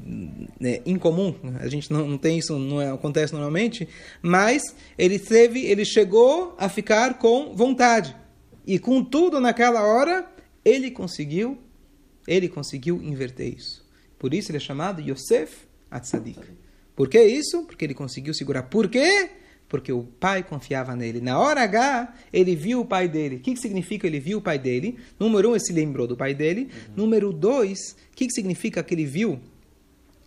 né, 0.61 0.81
incomum, 0.87 1.35
a 1.59 1.67
gente 1.69 1.91
não, 1.93 2.07
não 2.07 2.17
tem 2.19 2.39
isso, 2.39 2.57
não 2.57 2.81
é- 2.81 2.91
acontece 2.93 3.33
normalmente, 3.33 3.89
mas 4.23 4.63
ele 4.97 5.19
teve, 5.19 5.61
ele 5.67 5.85
chegou 5.85 6.55
a 6.57 6.69
ficar 6.69 7.19
com 7.19 7.53
vontade. 7.55 8.15
E 8.67 8.79
contudo, 8.79 9.41
naquela 9.41 9.83
hora, 9.83 10.25
ele 10.65 10.91
conseguiu, 10.91 11.59
ele 12.27 12.49
conseguiu 12.49 13.03
inverter 13.03 13.53
isso. 13.55 13.85
Por 14.19 14.33
isso 14.33 14.51
ele 14.51 14.59
é 14.59 14.61
chamado 14.61 15.03
Yosef 15.03 15.53
Atzadik. 15.91 16.41
Por 16.95 17.09
que 17.09 17.21
isso? 17.23 17.65
Porque 17.65 17.85
ele 17.85 17.93
conseguiu 17.93 18.33
segurar. 18.33 18.63
Por 18.63 18.89
quê? 18.89 19.31
Porque 19.69 19.93
o 19.93 20.03
pai 20.03 20.43
confiava 20.43 20.95
nele. 20.95 21.21
Na 21.21 21.39
hora 21.39 21.63
H, 21.63 22.15
ele 22.33 22.55
viu 22.55 22.81
o 22.81 22.85
pai 22.85 23.09
dele. 23.09 23.37
O 23.37 23.41
que, 23.41 23.55
que 23.55 23.61
significa 23.61 24.07
ele 24.07 24.21
viu 24.21 24.39
o 24.39 24.43
pai 24.43 24.59
dele? 24.59 24.99
Número 25.19 25.51
um, 25.51 25.53
ele 25.53 25.61
se 25.61 25.73
lembrou 25.73 26.07
do 26.07 26.17
pai 26.17 26.35
dele. 26.35 26.69
Número 26.95 27.33
dois, 27.33 27.97
o 28.13 28.17
que, 28.17 28.27
que 28.27 28.33
significa 28.33 28.83
que 28.83 28.95
ele 28.95 29.05
viu 29.05 29.41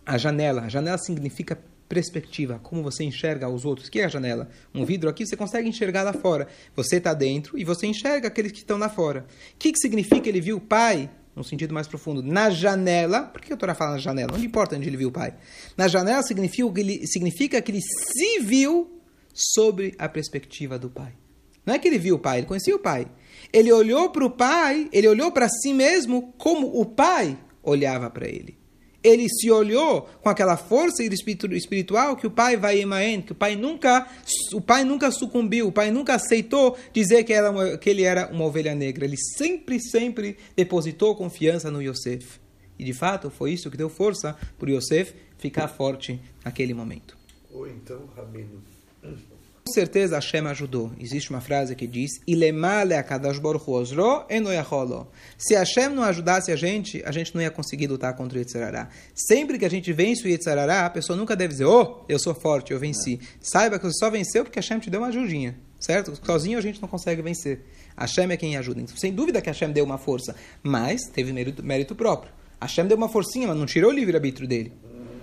a 0.04 0.18
janela? 0.18 0.62
A 0.62 0.68
janela 0.68 0.98
significa 0.98 1.58
perspectiva, 1.88 2.60
como 2.62 2.82
você 2.82 3.02
enxerga 3.02 3.48
os 3.48 3.64
outros. 3.64 3.88
O 3.88 3.90
que 3.90 4.00
é 4.00 4.04
a 4.04 4.08
janela? 4.08 4.48
Um 4.74 4.84
vidro 4.84 5.08
aqui, 5.08 5.26
você 5.26 5.36
consegue 5.36 5.68
enxergar 5.68 6.02
lá 6.02 6.12
fora. 6.12 6.46
Você 6.76 6.96
está 6.96 7.14
dentro 7.14 7.58
e 7.58 7.64
você 7.64 7.86
enxerga 7.86 8.28
aqueles 8.28 8.52
que 8.52 8.58
estão 8.58 8.76
lá 8.76 8.88
fora. 8.88 9.24
O 9.54 9.58
que, 9.58 9.72
que 9.72 9.78
significa 9.78 10.28
ele 10.28 10.40
viu 10.40 10.58
o 10.58 10.60
pai? 10.60 11.10
No 11.34 11.44
sentido 11.44 11.72
mais 11.72 11.86
profundo, 11.86 12.20
na 12.20 12.50
janela. 12.50 13.22
Por 13.22 13.40
que 13.40 13.52
a 13.52 13.56
Torá 13.56 13.74
fala 13.74 13.92
na 13.92 13.98
janela? 13.98 14.36
Não 14.36 14.44
importa 14.44 14.76
onde 14.76 14.88
ele 14.88 14.96
viu 14.96 15.08
o 15.08 15.12
pai. 15.12 15.32
Na 15.76 15.86
janela 15.86 16.22
significa 16.22 16.70
que 16.72 16.80
ele, 16.80 17.06
significa 17.06 17.62
que 17.62 17.70
ele 17.70 17.80
se 17.80 18.40
viu 18.40 18.97
sobre 19.38 19.94
a 19.98 20.08
perspectiva 20.08 20.78
do 20.78 20.90
pai. 20.90 21.12
Não 21.64 21.74
é 21.74 21.78
que 21.78 21.86
ele 21.86 21.98
viu 21.98 22.16
o 22.16 22.18
pai, 22.18 22.38
ele 22.38 22.46
conhecia 22.46 22.74
o 22.74 22.78
pai. 22.78 23.06
Ele 23.52 23.70
olhou 23.72 24.10
para 24.10 24.24
o 24.24 24.30
pai, 24.30 24.88
ele 24.92 25.06
olhou 25.06 25.30
para 25.30 25.48
si 25.48 25.72
mesmo 25.72 26.32
como 26.38 26.80
o 26.80 26.84
pai 26.84 27.38
olhava 27.62 28.10
para 28.10 28.26
ele. 28.26 28.56
Ele 29.04 29.28
se 29.28 29.48
olhou 29.50 30.02
com 30.22 30.28
aquela 30.28 30.56
força 30.56 31.04
espiritu- 31.04 31.54
espiritual 31.54 32.16
que 32.16 32.26
o 32.26 32.30
pai 32.30 32.56
vai 32.56 32.80
emaen, 32.80 33.22
que 33.22 33.30
o 33.32 33.34
pai 33.34 33.54
nunca, 33.54 34.08
o 34.52 34.60
pai 34.60 34.82
nunca 34.82 35.10
sucumbiu, 35.10 35.68
o 35.68 35.72
pai 35.72 35.90
nunca 35.90 36.14
aceitou 36.14 36.76
dizer 36.92 37.22
que, 37.22 37.32
era 37.32 37.50
uma- 37.50 37.78
que 37.78 37.88
ele 37.88 38.02
era 38.02 38.28
uma 38.32 38.44
ovelha 38.44 38.74
negra. 38.74 39.04
Ele 39.04 39.16
sempre, 39.36 39.78
sempre 39.78 40.36
depositou 40.56 41.14
confiança 41.14 41.70
no 41.70 41.80
Yosef. 41.80 42.40
E 42.78 42.84
de 42.84 42.92
fato 42.92 43.30
foi 43.30 43.52
isso 43.52 43.70
que 43.70 43.76
deu 43.76 43.88
força 43.88 44.36
para 44.58 44.68
o 44.68 44.72
Yosef 44.72 45.14
ficar 45.36 45.68
forte 45.68 46.20
naquele 46.44 46.74
momento. 46.74 47.16
Ou 47.52 47.68
então, 47.68 48.06
Rabino, 48.16 48.62
Com 49.02 49.74
certeza 49.74 50.14
Hashem 50.14 50.46
ajudou. 50.46 50.90
Existe 50.98 51.28
uma 51.28 51.42
frase 51.42 51.76
que 51.76 51.86
diz. 51.86 52.12
Se 55.36 55.54
Hashem 55.54 55.90
não 55.90 56.02
ajudasse 56.02 56.50
a 56.50 56.56
gente, 56.56 57.02
a 57.04 57.12
gente 57.12 57.34
não 57.34 57.42
ia 57.42 57.50
conseguir 57.50 57.86
lutar 57.86 58.16
contra 58.16 58.38
o 58.38 58.40
Yetzirará. 58.40 58.88
Sempre 59.14 59.58
que 59.58 59.66
a 59.66 59.68
gente 59.68 59.92
vence 59.92 60.24
o 60.24 60.28
Yetzirará, 60.28 60.86
a 60.86 60.90
pessoa 60.90 61.18
nunca 61.18 61.36
deve 61.36 61.52
dizer: 61.52 61.66
"Oh, 61.66 62.02
eu 62.08 62.18
sou 62.18 62.34
forte, 62.34 62.72
eu 62.72 62.78
venci." 62.78 63.20
Saiba 63.42 63.78
que 63.78 63.84
você 63.84 63.98
só 63.98 64.08
venceu 64.08 64.42
porque 64.42 64.58
Hashem 64.58 64.78
te 64.78 64.88
deu 64.88 65.02
uma 65.02 65.08
ajudinha, 65.08 65.54
certo? 65.78 66.18
Sozinho 66.24 66.56
a 66.56 66.62
gente 66.62 66.80
não 66.80 66.88
consegue 66.88 67.20
vencer. 67.20 67.60
Hashem 67.94 68.32
é 68.32 68.38
quem 68.38 68.56
ajuda. 68.56 68.80
Então, 68.80 68.96
sem 68.96 69.12
dúvida 69.12 69.42
que 69.42 69.50
Hashem 69.50 69.70
deu 69.70 69.84
uma 69.84 69.98
força, 69.98 70.34
mas 70.62 71.02
teve 71.12 71.30
mérito, 71.30 71.62
mérito 71.62 71.94
próprio. 71.94 72.32
Hashem 72.58 72.86
deu 72.86 72.96
uma 72.96 73.10
forcinha, 73.10 73.46
mas 73.46 73.56
não 73.58 73.66
tirou 73.66 73.90
o 73.90 73.94
livre-arbítrio 73.94 74.48
dele. 74.48 74.72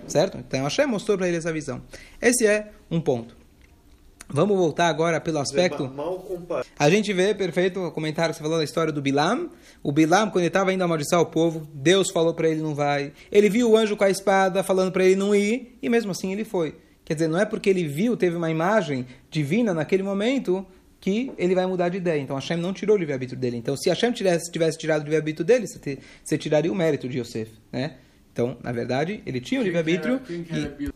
Certo? 0.07 0.37
Então 0.37 0.61
Hashem 0.61 0.85
mostrou 0.85 1.17
para 1.17 1.27
ele 1.27 1.37
essa 1.37 1.51
visão. 1.51 1.81
Esse 2.21 2.45
é 2.45 2.69
um 2.91 3.01
ponto. 3.01 3.35
Vamos 4.27 4.57
voltar 4.57 4.87
agora 4.87 5.21
pelo 5.21 5.37
aspecto. 5.39 5.83
A 6.77 6.89
gente 6.89 7.13
vê, 7.13 7.33
perfeito, 7.33 7.79
o 7.79 7.91
comentário 7.91 8.33
que 8.33 8.37
você 8.37 8.43
falou 8.43 8.57
da 8.57 8.63
história 8.63 8.91
do 8.91 9.01
Bilam. 9.01 9.49
O 9.83 9.91
Bilam, 9.91 10.29
quando 10.29 10.39
ele 10.39 10.47
estava 10.47 10.73
indo 10.73 10.83
amaldiçoar 10.83 11.21
o 11.21 11.27
povo, 11.27 11.67
Deus 11.73 12.11
falou 12.11 12.33
para 12.33 12.49
ele 12.49 12.61
não 12.61 12.73
vai. 12.73 13.13
Ele 13.31 13.49
viu 13.49 13.69
o 13.71 13.77
anjo 13.77 13.95
com 13.95 14.03
a 14.03 14.09
espada 14.09 14.63
falando 14.63 14.91
para 14.91 15.05
ele 15.05 15.15
não 15.15 15.33
ir, 15.35 15.77
e 15.81 15.89
mesmo 15.89 16.11
assim 16.11 16.31
ele 16.31 16.43
foi. 16.43 16.75
Quer 17.03 17.13
dizer, 17.13 17.27
não 17.27 17.39
é 17.39 17.45
porque 17.45 17.69
ele 17.69 17.87
viu, 17.87 18.17
teve 18.17 18.35
uma 18.35 18.49
imagem 18.49 19.05
divina 19.29 19.73
naquele 19.73 20.01
momento, 20.01 20.65
que 20.99 21.31
ele 21.37 21.53
vai 21.53 21.67
mudar 21.67 21.89
de 21.89 21.97
ideia. 21.97 22.19
Então 22.19 22.35
Hashem 22.35 22.57
não 22.57 22.73
tirou 22.73 22.95
o 22.95 22.99
livre-arbítrio 22.99 23.39
dele. 23.39 23.57
Então, 23.57 23.77
se 23.77 23.89
Hashem 23.89 24.11
tivesse, 24.11 24.51
tivesse 24.51 24.75
tirado 24.77 25.01
o 25.01 25.03
livre-arbítrio 25.03 25.45
dele, 25.45 25.67
você, 25.67 25.77
te- 25.77 25.99
você 26.23 26.35
tiraria 26.35 26.71
o 26.71 26.75
mérito 26.75 27.07
de 27.07 27.19
Yosef, 27.19 27.51
né? 27.71 27.97
Então, 28.33 28.57
na 28.63 28.71
verdade, 28.71 29.21
ele 29.25 29.39
tinha 29.39 29.61
o 29.61 29.63
livre-arbítrio. 29.63 30.19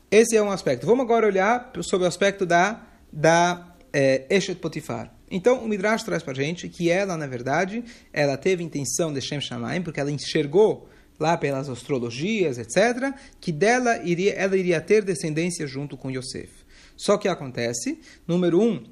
Esse 0.09 0.35
é 0.35 0.41
um 0.41 0.49
aspecto. 0.51 0.85
Vamos 0.87 1.05
agora 1.05 1.27
olhar 1.27 1.71
sobre 1.83 2.05
o 2.05 2.07
aspecto 2.07 2.43
da, 2.45 2.81
da 3.11 3.75
é, 3.91 4.25
Eshet 4.29 4.59
Potifar. 4.59 5.13
Então, 5.31 5.63
o 5.63 5.67
Midrash 5.67 6.03
traz 6.03 6.23
para 6.23 6.33
gente 6.33 6.67
que 6.67 6.89
ela, 6.89 7.15
na 7.15 7.27
verdade, 7.27 7.83
ela 8.11 8.35
teve 8.35 8.63
intenção 8.63 9.13
de 9.13 9.21
Shem 9.21 9.39
Shamaim, 9.39 9.81
porque 9.81 9.99
ela 9.99 10.11
enxergou 10.11 10.89
lá 11.19 11.37
pelas 11.37 11.69
astrologias, 11.69 12.57
etc., 12.57 13.13
que 13.39 13.51
dela 13.51 14.01
iria, 14.03 14.33
ela 14.33 14.57
iria 14.57 14.79
ter 14.81 15.03
descendência 15.03 15.67
junto 15.67 15.97
com 15.97 16.09
Yosef. 16.09 16.49
Só 16.95 17.17
que 17.17 17.27
acontece, 17.27 17.99
número 18.27 18.61
um, 18.61 18.83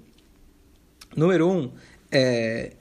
número 1.16 1.50
um, 1.50 1.72
é, 2.12 2.74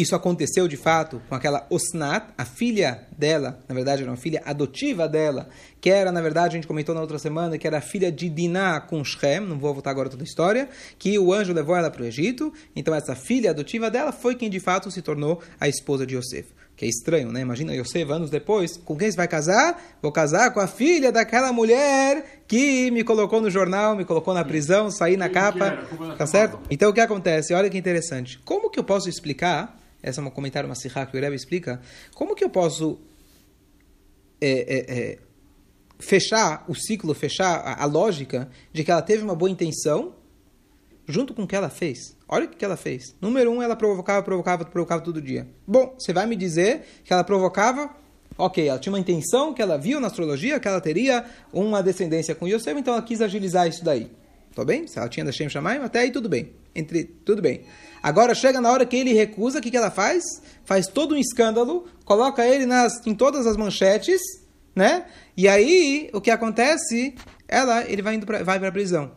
isso 0.00 0.14
aconteceu 0.14 0.68
de 0.68 0.76
fato 0.76 1.20
com 1.28 1.34
aquela 1.34 1.66
Osnat, 1.70 2.26
a 2.36 2.44
filha 2.44 3.06
dela, 3.16 3.58
na 3.68 3.74
verdade 3.74 4.02
era 4.02 4.10
uma 4.10 4.16
filha 4.16 4.40
adotiva 4.44 5.08
dela, 5.08 5.48
que 5.80 5.90
era, 5.90 6.12
na 6.12 6.20
verdade, 6.20 6.54
a 6.54 6.58
gente 6.58 6.66
comentou 6.66 6.94
na 6.94 7.00
outra 7.00 7.18
semana, 7.18 7.58
que 7.58 7.66
era 7.66 7.78
a 7.78 7.80
filha 7.80 8.10
de 8.10 8.28
Diná 8.28 8.80
com 8.80 9.02
Shem, 9.04 9.40
não 9.40 9.58
vou 9.58 9.72
voltar 9.72 9.90
agora 9.90 10.08
toda 10.08 10.22
a 10.22 10.24
história, 10.24 10.68
que 10.98 11.18
o 11.18 11.32
anjo 11.32 11.52
levou 11.52 11.76
ela 11.76 11.90
para 11.90 12.02
o 12.02 12.06
Egito, 12.06 12.52
então 12.74 12.94
essa 12.94 13.14
filha 13.14 13.50
adotiva 13.50 13.90
dela 13.90 14.12
foi 14.12 14.34
quem 14.34 14.48
de 14.48 14.60
fato 14.60 14.90
se 14.90 15.02
tornou 15.02 15.40
a 15.58 15.68
esposa 15.68 16.06
de 16.06 16.16
Yosef. 16.16 16.48
Que 16.76 16.84
é 16.84 16.88
estranho, 16.88 17.32
né? 17.32 17.40
Imagina 17.40 17.74
Yosef 17.74 18.08
anos 18.12 18.30
depois, 18.30 18.76
com 18.76 18.96
quem 18.96 19.10
você 19.10 19.16
vai 19.16 19.26
casar? 19.26 19.82
Vou 20.00 20.12
casar 20.12 20.54
com 20.54 20.60
a 20.60 20.68
filha 20.68 21.10
daquela 21.10 21.52
mulher 21.52 22.42
que 22.46 22.88
me 22.92 23.02
colocou 23.02 23.40
no 23.40 23.50
jornal, 23.50 23.96
me 23.96 24.04
colocou 24.04 24.32
na 24.32 24.44
prisão, 24.44 24.88
saí 24.88 25.16
na 25.16 25.28
capa, 25.28 25.76
ela 25.98 26.14
tá 26.14 26.24
certo? 26.24 26.60
Então 26.70 26.90
o 26.90 26.92
que 26.92 27.00
acontece? 27.00 27.52
Olha 27.52 27.68
que 27.68 27.76
interessante. 27.76 28.38
Como 28.44 28.70
que 28.70 28.78
eu 28.78 28.84
posso 28.84 29.08
explicar? 29.08 29.76
Essa 30.02 30.20
é 30.20 30.24
um 30.24 30.30
comentário, 30.30 30.68
uma 30.68 30.74
sirra 30.74 31.06
que 31.06 31.16
o 31.16 31.20
Rebbe 31.20 31.34
explica. 31.34 31.80
Como 32.14 32.34
que 32.34 32.44
eu 32.44 32.50
posso 32.50 32.98
é, 34.40 34.50
é, 34.50 34.98
é, 34.98 35.18
fechar 35.98 36.64
o 36.68 36.74
ciclo, 36.74 37.14
fechar 37.14 37.58
a, 37.58 37.82
a 37.82 37.84
lógica 37.84 38.48
de 38.72 38.84
que 38.84 38.90
ela 38.90 39.02
teve 39.02 39.22
uma 39.22 39.34
boa 39.34 39.50
intenção 39.50 40.14
junto 41.06 41.34
com 41.34 41.42
o 41.42 41.46
que 41.46 41.56
ela 41.56 41.68
fez? 41.68 42.16
Olha 42.28 42.46
o 42.46 42.48
que 42.48 42.64
ela 42.64 42.76
fez. 42.76 43.14
Número 43.20 43.50
um, 43.50 43.62
ela 43.62 43.74
provocava, 43.74 44.22
provocava, 44.22 44.64
provocava 44.64 45.02
todo 45.02 45.20
dia. 45.20 45.48
Bom, 45.66 45.96
você 45.98 46.12
vai 46.12 46.26
me 46.26 46.36
dizer 46.36 46.84
que 47.04 47.12
ela 47.12 47.24
provocava 47.24 47.96
Ok, 48.40 48.68
ela 48.68 48.78
tinha 48.78 48.92
uma 48.92 49.00
intenção 49.00 49.52
que 49.52 49.60
ela 49.60 49.76
viu 49.76 49.98
na 49.98 50.06
astrologia 50.06 50.60
que 50.60 50.68
ela 50.68 50.80
teria 50.80 51.24
uma 51.52 51.82
descendência 51.82 52.36
com 52.36 52.46
Yosef, 52.46 52.78
então 52.78 52.94
ela 52.94 53.02
quis 53.02 53.20
agilizar 53.20 53.66
isso 53.66 53.84
daí. 53.84 54.12
Tudo 54.54 54.64
bem? 54.64 54.86
Se 54.86 54.96
ela 54.96 55.08
tinha 55.08 55.24
da 55.24 55.32
Shem 55.32 55.48
Shamayim, 55.48 55.80
até 55.80 56.00
aí 56.00 56.12
tudo 56.12 56.28
bem. 56.28 56.52
Entre, 56.74 57.04
tudo 57.04 57.42
bem. 57.42 57.62
Agora 58.02 58.34
chega 58.34 58.60
na 58.60 58.70
hora 58.70 58.86
que 58.86 58.96
ele 58.96 59.12
recusa, 59.12 59.58
o 59.58 59.62
que, 59.62 59.70
que 59.70 59.76
ela 59.76 59.90
faz? 59.90 60.22
Faz 60.64 60.86
todo 60.86 61.14
um 61.14 61.18
escândalo, 61.18 61.86
coloca 62.04 62.46
ele 62.46 62.66
nas, 62.66 63.04
em 63.06 63.14
todas 63.14 63.46
as 63.46 63.56
manchetes, 63.56 64.20
né? 64.74 65.06
E 65.36 65.48
aí, 65.48 66.10
o 66.12 66.20
que 66.20 66.30
acontece? 66.30 67.14
Ela, 67.48 67.84
ele 67.90 68.02
vai 68.02 68.14
indo 68.14 68.26
pra, 68.26 68.42
vai 68.42 68.58
para 68.60 68.70
prisão. 68.70 69.10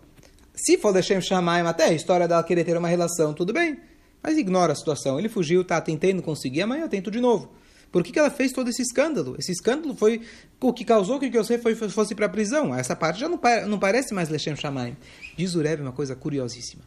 Se 0.53 0.77
for 0.77 0.91
da 0.91 1.01
Shem 1.01 1.21
Shamayim, 1.21 1.65
até 1.65 1.85
a 1.85 1.93
história 1.93 2.27
dela 2.27 2.43
querer 2.43 2.63
ter 2.63 2.77
uma 2.77 2.87
relação, 2.87 3.33
tudo 3.33 3.53
bem. 3.53 3.79
Mas 4.21 4.37
ignora 4.37 4.73
a 4.73 4.75
situação. 4.75 5.17
Ele 5.17 5.29
fugiu, 5.29 5.63
tá 5.63 5.79
tentando 5.81 6.21
conseguir, 6.21 6.61
amanhã 6.61 6.83
eu 6.83 6.89
tento 6.89 7.09
de 7.09 7.19
novo. 7.19 7.51
Por 7.91 8.03
que, 8.03 8.11
que 8.11 8.19
ela 8.19 8.29
fez 8.29 8.53
todo 8.53 8.69
esse 8.69 8.81
escândalo? 8.81 9.35
Esse 9.37 9.51
escândalo 9.51 9.93
foi 9.95 10.21
o 10.61 10.71
que 10.71 10.85
causou 10.85 11.19
que 11.19 11.25
o 11.25 11.39
Yosef 11.39 11.61
foi, 11.61 11.75
fosse 11.75 12.15
para 12.15 12.25
a 12.25 12.29
prisão. 12.29 12.73
Essa 12.73 12.95
parte 12.95 13.19
já 13.19 13.27
não, 13.27 13.39
não 13.67 13.77
parece 13.77 14.13
mais 14.13 14.29
Lechem 14.29 14.55
Shamayim. 14.55 14.95
Diz 15.35 15.55
o 15.55 15.61
Rebbe 15.61 15.81
uma 15.81 15.91
coisa 15.91 16.15
curiosíssima. 16.15 16.83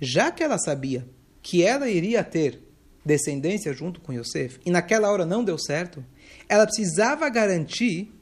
Já 0.00 0.30
que 0.30 0.42
ela 0.42 0.58
sabia 0.58 1.06
que 1.42 1.62
ela 1.62 1.88
iria 1.88 2.24
ter 2.24 2.60
descendência 3.04 3.72
junto 3.72 4.00
com 4.00 4.12
Yosef, 4.12 4.58
e 4.66 4.70
naquela 4.70 5.10
hora 5.10 5.24
não 5.24 5.44
deu 5.44 5.56
certo, 5.56 6.04
ela 6.48 6.66
precisava 6.66 7.28
garantir 7.28 8.12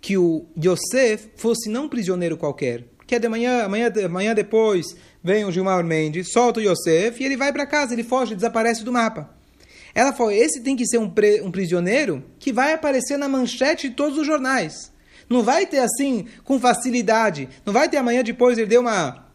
que 0.00 0.16
o 0.18 0.46
Yosef 0.62 1.30
fosse 1.36 1.70
não 1.70 1.88
prisioneiro 1.88 2.36
qualquer. 2.36 2.84
Que 3.06 3.14
é 3.14 3.18
de 3.18 3.28
manhã, 3.28 3.64
amanhã, 3.64 3.90
amanhã 4.04 4.34
depois 4.34 4.96
vem 5.22 5.44
o 5.44 5.50
Gilmar 5.52 5.82
Mendes, 5.84 6.32
solta 6.32 6.60
o 6.60 6.62
Yosef 6.62 7.22
e 7.22 7.24
ele 7.24 7.36
vai 7.36 7.52
para 7.52 7.66
casa, 7.66 7.92
ele 7.94 8.04
foge, 8.04 8.34
desaparece 8.34 8.84
do 8.84 8.92
mapa. 8.92 9.34
Ela 9.94 10.12
falou: 10.12 10.30
esse 10.30 10.60
tem 10.60 10.76
que 10.76 10.86
ser 10.86 10.98
um, 10.98 11.08
pre- 11.08 11.40
um 11.40 11.50
prisioneiro 11.50 12.22
que 12.38 12.52
vai 12.52 12.72
aparecer 12.72 13.16
na 13.16 13.28
manchete 13.28 13.88
de 13.88 13.94
todos 13.94 14.18
os 14.18 14.26
jornais. 14.26 14.92
Não 15.28 15.42
vai 15.42 15.66
ter 15.66 15.78
assim, 15.78 16.26
com 16.44 16.60
facilidade. 16.60 17.48
Não 17.64 17.72
vai 17.72 17.88
ter 17.88 17.96
amanhã 17.96 18.22
depois 18.22 18.58
ele 18.58 18.66
deu 18.68 18.82
uma, 18.82 19.25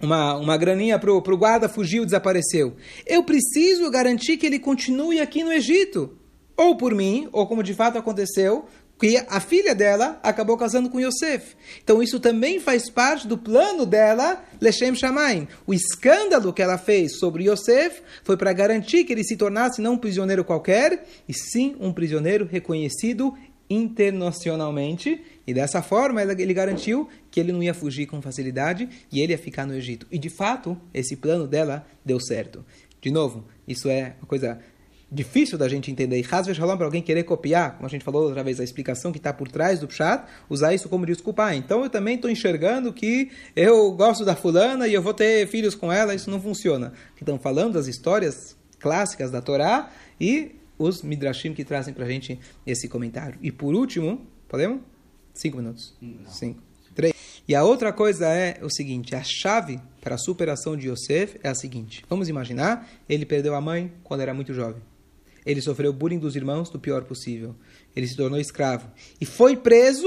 uma, 0.00 0.34
uma 0.36 0.56
graninha 0.56 0.98
pro, 0.98 1.20
pro 1.22 1.36
guarda, 1.36 1.68
fugiu, 1.68 2.04
desapareceu. 2.04 2.76
Eu 3.06 3.22
preciso 3.22 3.90
garantir 3.90 4.36
que 4.36 4.46
ele 4.46 4.58
continue 4.58 5.20
aqui 5.20 5.42
no 5.42 5.52
Egito. 5.52 6.16
Ou 6.56 6.76
por 6.76 6.94
mim, 6.94 7.28
ou 7.32 7.46
como 7.46 7.62
de 7.62 7.74
fato 7.74 7.98
aconteceu, 7.98 8.66
que 8.98 9.22
a 9.28 9.40
filha 9.40 9.74
dela 9.74 10.18
acabou 10.22 10.56
casando 10.56 10.88
com 10.88 11.00
Yosef. 11.00 11.54
Então 11.82 12.02
isso 12.02 12.18
também 12.18 12.58
faz 12.58 12.88
parte 12.88 13.28
do 13.28 13.36
plano 13.36 13.84
dela, 13.84 14.42
Lechem 14.60 14.94
Shamaim. 14.94 15.46
O 15.66 15.74
escândalo 15.74 16.52
que 16.52 16.62
ela 16.62 16.78
fez 16.78 17.18
sobre 17.18 17.48
Yosef 17.48 18.02
foi 18.24 18.36
para 18.36 18.52
garantir 18.52 19.04
que 19.04 19.12
ele 19.12 19.24
se 19.24 19.36
tornasse 19.36 19.82
não 19.82 19.94
um 19.94 19.98
prisioneiro 19.98 20.44
qualquer, 20.44 21.06
e 21.28 21.34
sim 21.34 21.76
um 21.78 21.92
prisioneiro 21.92 22.46
reconhecido 22.46 23.34
internacionalmente. 23.68 25.22
E 25.46 25.52
dessa 25.52 25.82
forma 25.82 26.22
ele 26.22 26.54
garantiu 26.54 27.08
que 27.36 27.40
ele 27.40 27.52
não 27.52 27.62
ia 27.62 27.74
fugir 27.74 28.06
com 28.06 28.22
facilidade 28.22 28.88
e 29.12 29.20
ele 29.20 29.34
ia 29.34 29.38
ficar 29.38 29.66
no 29.66 29.74
Egito. 29.74 30.06
E 30.10 30.18
de 30.18 30.30
fato, 30.30 30.74
esse 30.94 31.16
plano 31.16 31.46
dela 31.46 31.86
deu 32.02 32.18
certo. 32.18 32.64
De 32.98 33.10
novo, 33.10 33.44
isso 33.68 33.90
é 33.90 34.14
uma 34.18 34.26
coisa 34.26 34.58
difícil 35.12 35.58
da 35.58 35.68
gente 35.68 35.90
entender. 35.90 36.18
E 36.18 36.24
Hasve 36.26 36.54
Shalom, 36.54 36.78
para 36.78 36.86
alguém 36.86 37.02
querer 37.02 37.24
copiar, 37.24 37.74
como 37.74 37.84
a 37.84 37.90
gente 37.90 38.02
falou 38.02 38.22
outra 38.22 38.42
vez, 38.42 38.58
a 38.58 38.64
explicação 38.64 39.12
que 39.12 39.18
está 39.18 39.34
por 39.34 39.48
trás 39.48 39.80
do 39.80 39.86
Pshat, 39.86 40.24
usar 40.48 40.72
isso 40.72 40.88
como 40.88 41.04
desculpa. 41.04 41.44
Ah, 41.44 41.54
então 41.54 41.84
eu 41.84 41.90
também 41.90 42.14
estou 42.14 42.30
enxergando 42.30 42.90
que 42.90 43.30
eu 43.54 43.92
gosto 43.92 44.24
da 44.24 44.34
fulana 44.34 44.88
e 44.88 44.94
eu 44.94 45.02
vou 45.02 45.12
ter 45.12 45.46
filhos 45.46 45.74
com 45.74 45.92
ela, 45.92 46.14
isso 46.14 46.30
não 46.30 46.40
funciona. 46.40 46.94
Estão 47.20 47.38
falando 47.38 47.74
das 47.74 47.86
histórias 47.86 48.56
clássicas 48.78 49.30
da 49.30 49.42
Torá 49.42 49.90
e 50.18 50.52
os 50.78 51.02
Midrashim 51.02 51.52
que 51.52 51.66
trazem 51.66 51.92
para 51.92 52.06
a 52.06 52.08
gente 52.08 52.40
esse 52.66 52.88
comentário. 52.88 53.38
E 53.42 53.52
por 53.52 53.74
último, 53.74 54.26
podemos? 54.48 54.80
Cinco 55.34 55.58
minutos. 55.58 55.94
Cinco. 56.28 56.62
Três. 56.94 57.25
E 57.48 57.54
a 57.54 57.62
outra 57.62 57.92
coisa 57.92 58.26
é 58.26 58.58
o 58.62 58.70
seguinte: 58.70 59.14
a 59.14 59.22
chave 59.22 59.80
para 60.00 60.14
a 60.14 60.18
superação 60.18 60.76
de 60.76 60.88
Yosef 60.88 61.38
é 61.42 61.48
a 61.48 61.54
seguinte. 61.54 62.04
Vamos 62.08 62.28
imaginar, 62.28 62.88
ele 63.08 63.24
perdeu 63.24 63.54
a 63.54 63.60
mãe 63.60 63.92
quando 64.02 64.20
era 64.20 64.34
muito 64.34 64.52
jovem. 64.52 64.82
Ele 65.44 65.60
sofreu 65.60 65.92
bullying 65.92 66.18
dos 66.18 66.34
irmãos 66.34 66.68
do 66.70 66.78
pior 66.78 67.04
possível. 67.04 67.54
Ele 67.94 68.06
se 68.06 68.16
tornou 68.16 68.38
escravo. 68.38 68.90
E 69.20 69.24
foi 69.24 69.56
preso 69.56 70.06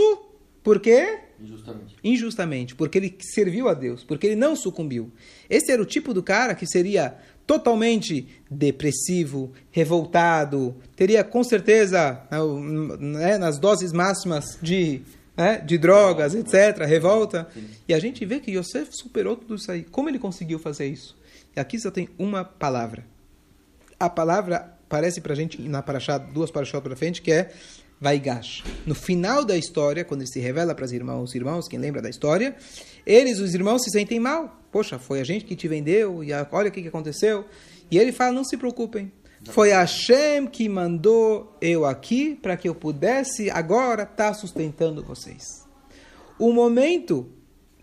por 0.62 0.82
quê? 0.82 1.20
Injustamente. 1.40 1.96
Injustamente. 2.04 2.76
Porque 2.76 2.98
ele 2.98 3.18
serviu 3.22 3.70
a 3.70 3.74
Deus. 3.74 4.04
Porque 4.04 4.28
ele 4.28 4.36
não 4.36 4.56
sucumbiu. 4.56 5.12
Esse 5.50 5.72
era 5.72 5.82
o 5.82 5.86
tipo 5.86 6.14
do 6.14 6.22
cara 6.22 6.54
que 6.54 6.68
seria 6.68 7.18
totalmente 7.48 8.28
depressivo, 8.52 9.52
revoltado, 9.72 10.76
teria 10.96 11.24
com 11.24 11.44
certeza 11.44 12.22
né, 13.00 13.40
nas 13.40 13.58
doses 13.58 13.92
máximas 13.92 14.60
de, 14.62 15.02
né, 15.40 15.58
de 15.60 15.78
drogas, 15.78 16.36
etc., 16.36 16.86
revolta. 16.86 17.48
E 17.88 17.94
a 17.94 18.00
gente 18.00 18.26
vê 18.26 18.40
que 18.42 18.52
Yosef 18.52 18.90
superou 18.92 19.38
tudo 19.38 19.56
isso 19.56 19.72
aí. 19.72 19.84
Como 19.84 20.10
ele 20.10 20.20
conseguiu 20.20 20.60
fazer 20.60 20.88
isso? 20.88 21.18
E 21.56 21.60
aqui 21.60 21.80
só 21.80 21.90
tem 21.90 22.10
uma 22.18 22.44
palavra. 22.44 23.06
A 23.98 24.10
palavra 24.10 24.78
parece 24.90 25.22
pra 25.22 25.34
gente 25.36 25.62
na 25.62 25.82
paraxá, 25.82 26.18
duas 26.18 26.52
paraxá 26.52 26.82
para 26.82 26.96
frente, 26.96 27.22
que 27.22 27.32
é 27.32 27.52
Vaigash. 28.02 28.64
No 28.86 28.94
final 28.96 29.46
da 29.46 29.56
história, 29.58 30.04
quando 30.04 30.22
ele 30.22 30.30
se 30.30 30.40
revela 30.40 30.76
para 30.76 30.86
os 30.86 30.92
irmãos, 30.92 31.30
os 31.30 31.36
irmãos, 31.36 31.68
quem 31.68 31.80
lembra 31.80 32.02
da 32.02 32.10
história, 32.10 32.56
eles, 33.06 33.40
os 33.40 33.54
irmãos, 33.54 33.84
se 33.84 33.92
sentem 33.92 34.20
mal. 34.20 34.62
Poxa, 34.72 35.00
foi 35.00 35.20
a 35.20 35.24
gente 35.24 35.46
que 35.46 35.56
te 35.56 35.68
vendeu, 35.68 36.24
e 36.24 36.32
a- 36.34 36.46
olha 36.52 36.70
o 36.70 36.72
que, 36.72 36.82
que 36.82 36.88
aconteceu. 36.90 37.46
E 37.90 37.98
ele 37.98 38.12
fala, 38.12 38.32
não 38.34 38.44
se 38.44 38.56
preocupem. 38.58 39.12
Foi 39.46 39.70
Hashem 39.70 40.48
que 40.48 40.68
mandou 40.68 41.56
eu 41.62 41.86
aqui 41.86 42.36
para 42.36 42.58
que 42.58 42.68
eu 42.68 42.76
pudesse 42.76 43.50
agora 43.50 44.04
estar 44.04 44.34
sustentando 44.34 45.04
vocês. 45.04 45.66
O 46.38 46.52
momento 46.52 47.28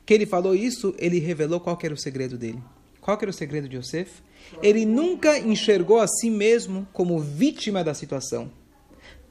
que 0.05 0.15
ele 0.15 0.27
falou 0.27 0.55
isso, 0.55 0.95
ele 0.99 1.19
revelou 1.19 1.59
qual 1.59 1.79
era 1.83 1.95
o 1.95 1.99
segredo 1.99 2.37
dele. 2.39 2.63
Qual 3.01 3.19
era 3.21 3.31
o 3.31 3.35
segredo 3.35 3.69
de 3.69 3.77
Yosef? 3.77 4.23
Ele 4.63 4.85
nunca 4.85 5.39
enxergou 5.39 5.99
a 5.99 6.07
si 6.07 6.31
mesmo 6.31 6.87
como 6.93 7.19
vítima 7.19 7.83
da 7.83 7.95
situação. 7.95 8.51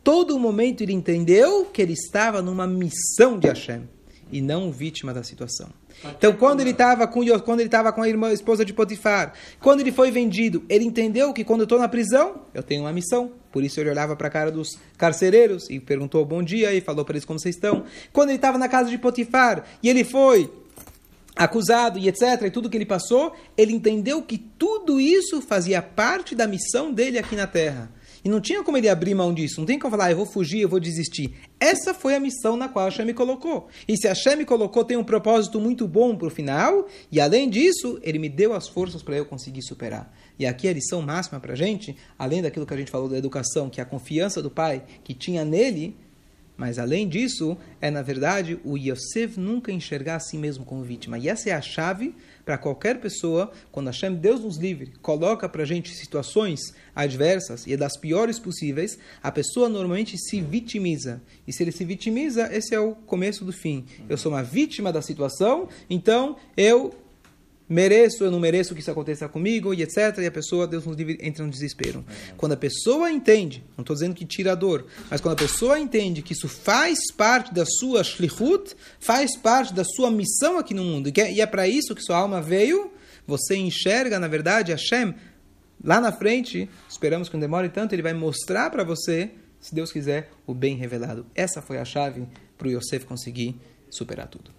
Todo 0.04 0.40
momento 0.40 0.82
ele 0.82 0.94
entendeu 0.94 1.66
que 1.66 1.82
ele 1.82 1.94
estava 1.94 2.42
numa 2.42 2.68
missão 2.68 3.40
de 3.40 3.48
Hashem 3.48 3.88
e 4.32 4.42
não 4.42 4.72
vítima 4.72 5.14
da 5.14 5.24
situação. 5.24 5.70
Então, 6.18 6.34
quando 6.34 6.60
ele 6.60 6.72
estava 6.72 7.08
com 7.08 7.22
quando 7.40 7.60
ele 7.60 7.68
estava 7.68 7.92
com 7.92 8.02
a 8.02 8.10
irmã, 8.10 8.28
a 8.30 8.34
esposa 8.34 8.66
de 8.66 8.74
Potifar, 8.74 9.34
quando 9.60 9.80
ele 9.80 9.92
foi 9.92 10.12
vendido, 10.12 10.64
ele 10.68 10.86
entendeu 10.86 11.34
que 11.34 11.44
quando 11.44 11.62
eu 11.62 11.66
estou 11.66 11.80
na 11.80 11.88
prisão, 11.88 12.42
eu 12.54 12.62
tenho 12.62 12.82
uma 12.82 12.92
missão. 12.92 13.32
Por 13.52 13.64
isso 13.64 13.80
ele 13.80 13.90
olhava 13.90 14.16
para 14.16 14.28
a 14.28 14.32
cara 14.32 14.52
dos 14.52 14.78
carcereiros 14.98 15.70
e 15.70 15.80
perguntou 15.80 16.26
bom 16.26 16.44
dia 16.44 16.74
e 16.74 16.82
falou 16.82 17.06
para 17.06 17.14
eles 17.14 17.26
como 17.26 17.40
vocês 17.40 17.56
estão. 17.56 17.86
Quando 18.12 18.30
ele 18.30 18.38
estava 18.38 18.58
na 18.58 18.68
casa 18.68 18.90
de 18.90 18.98
Potifar 18.98 19.64
e 19.82 19.90
ele 19.90 20.04
foi 20.04 20.52
acusado 21.36 22.00
e 22.00 22.08
etc, 22.08 22.44
e 22.46 22.52
tudo 22.52 22.70
que 22.70 22.78
ele 22.78 22.86
passou, 22.86 23.34
ele 23.58 23.74
entendeu 23.74 24.22
que 24.22 24.38
tudo 24.38 25.00
isso 25.00 25.42
fazia 25.42 25.82
parte 25.82 26.34
da 26.34 26.48
missão 26.48 26.94
dele 26.94 27.18
aqui 27.18 27.36
na 27.36 27.46
terra. 27.46 27.92
E 28.26 28.30
não 28.30 28.42
tinha 28.42 28.64
como 28.64 28.76
ele 28.76 28.90
abrir 28.90 29.14
mão 29.14 29.32
disso. 29.32 29.60
Não 29.60 29.68
tem 29.68 29.78
como 29.78 29.92
falar, 29.92 30.06
ah, 30.06 30.12
eu 30.12 30.18
vou 30.18 30.26
fugir, 30.26 30.62
eu 30.62 30.68
vou 30.68 30.80
desistir. 30.80 31.36
Essa 31.60 31.94
foi 31.94 32.16
a 32.16 32.20
missão 32.20 32.58
na 32.58 32.68
qual 32.68 32.86
Hashem 32.86 33.06
me 33.06 33.14
colocou. 33.14 33.68
E 33.88 33.96
se 33.96 34.08
Hashem 34.08 34.38
me 34.38 34.46
colocou, 34.46 34.84
tem 34.84 34.98
um 34.98 35.04
propósito 35.04 35.62
muito 35.62 35.88
bom 35.88 36.16
para 36.16 36.28
o 36.28 36.32
final. 36.32 36.88
E 37.12 37.22
além 37.22 37.48
disso, 37.48 38.00
ele 38.02 38.18
me 38.18 38.28
deu 38.28 38.54
as 38.54 38.68
forças 38.68 39.04
para 39.04 39.16
eu 39.16 39.28
conseguir 39.28 39.62
superar. 39.62 40.12
E 40.40 40.46
aqui 40.48 40.68
a 40.68 40.74
lição 40.74 41.04
máxima 41.04 41.40
para 41.40 41.54
a 41.54 41.56
gente, 41.56 41.96
além 42.18 42.42
daquilo 42.42 42.66
que 42.66 42.74
a 42.74 42.78
gente 42.78 42.90
falou 42.90 43.08
da 43.08 43.16
educação, 43.16 43.70
que 43.70 43.80
é 43.80 43.84
a 43.84 43.86
confiança 43.86 44.42
do 44.42 44.50
pai 44.50 44.84
que 45.04 45.14
tinha 45.14 45.46
nele, 45.46 45.96
mas 46.58 46.80
além 46.80 47.08
disso, 47.08 47.58
é 47.82 47.92
na 47.92 48.02
verdade 48.02 48.60
o 48.64 48.78
Yosef 48.78 49.40
nunca 49.40 49.72
enxergar 49.72 50.16
a 50.16 50.20
si 50.20 50.38
mesmo 50.38 50.64
como 50.64 50.84
vítima. 50.84 51.18
E 51.18 51.28
essa 51.28 51.50
é 51.50 51.54
a 51.54 51.62
chave 51.62 52.16
para 52.46 52.58
qualquer 52.58 53.00
pessoa, 53.00 53.52
quando 53.72 53.88
Hashem, 53.88 54.16
Deus 54.16 54.42
nos 54.42 54.58
livre, 54.58 54.94
coloca 55.02 55.50
para 55.50 55.64
a 55.64 55.66
gente 55.66 55.94
situações 55.94 56.74
adversas 56.96 57.66
e 57.66 57.76
das 57.76 57.98
piores 57.98 58.38
possíveis, 58.38 59.00
a 59.22 59.32
pessoa 59.32 59.68
normalmente 59.68 60.18
se 60.18 60.40
vitimiza. 60.42 61.22
E 61.48 61.52
se 61.52 61.64
ele 61.64 61.72
se 61.72 61.84
vitimiza, 61.84 62.48
esse 62.56 62.76
é 62.76 62.80
o 62.80 62.94
começo 62.94 63.44
do 63.44 63.52
fim. 63.52 63.86
Eu 64.08 64.18
sou 64.18 64.32
uma 64.32 64.44
vítima 64.44 64.94
da 64.94 65.02
situação, 65.02 65.68
então 65.90 66.38
eu 66.56 66.94
mereço, 67.68 68.24
eu 68.24 68.32
não 68.32 68.40
mereço 68.40 68.74
que 68.74 68.82
isso 68.82 68.92
aconteça 68.92 69.28
comigo, 69.28 69.74
e 69.74 69.82
etc. 69.82 70.18
E 70.20 70.26
a 70.26 70.32
pessoa, 70.32 70.68
Deus 70.68 70.86
nos 70.86 70.96
livre, 70.96 71.18
entra 71.22 71.44
no 71.44 71.52
desespero. 71.52 72.06
Quando 72.38 72.54
a 72.54 72.58
pessoa 72.58 73.12
entende, 73.12 73.64
não 73.76 73.82
estou 73.82 73.96
dizendo 73.96 74.16
que 74.16 74.26
tira 74.26 74.52
a 74.52 74.56
dor, 74.56 74.86
mas 75.10 75.20
quando 75.22 75.34
a 75.34 75.38
pessoa 75.38 75.80
entende 75.80 76.22
que 76.22 76.34
isso 76.34 76.48
faz 76.48 77.00
parte 77.16 77.54
da 77.54 77.66
sua 77.66 78.04
shlichut, 78.04 78.76
faz 79.00 79.36
parte 79.36 79.74
da 79.74 79.84
sua 79.84 80.12
missão 80.12 80.58
aqui 80.58 80.74
no 80.74 80.84
mundo, 80.84 81.12
e 81.16 81.42
é 81.42 81.46
para 81.46 81.68
isso 81.68 81.96
que 81.96 82.02
sua 82.02 82.18
alma 82.18 82.42
veio, 82.42 82.92
você 83.26 83.56
enxerga, 83.56 84.20
na 84.20 84.28
verdade, 84.28 84.72
Hashem, 84.72 85.16
lá 85.84 86.00
na 86.00 86.12
frente, 86.12 86.70
esperamos 86.88 87.28
que 87.28 87.36
não 87.36 87.42
demore 87.42 87.70
tanto, 87.70 87.94
ele 87.94 88.02
vai 88.02 88.14
mostrar 88.14 88.70
para 88.70 88.84
você, 88.84 89.32
se 89.60 89.74
Deus 89.74 89.92
quiser, 89.92 90.32
o 90.46 90.54
bem 90.54 90.76
revelado. 90.76 91.26
Essa 91.34 91.62
foi 91.62 91.80
a 91.80 91.86
chave 91.86 92.28
para 92.58 92.68
o 92.68 92.72
Yosef 92.72 93.06
conseguir 93.06 93.56
superar 93.90 94.28
tudo. 94.28 94.55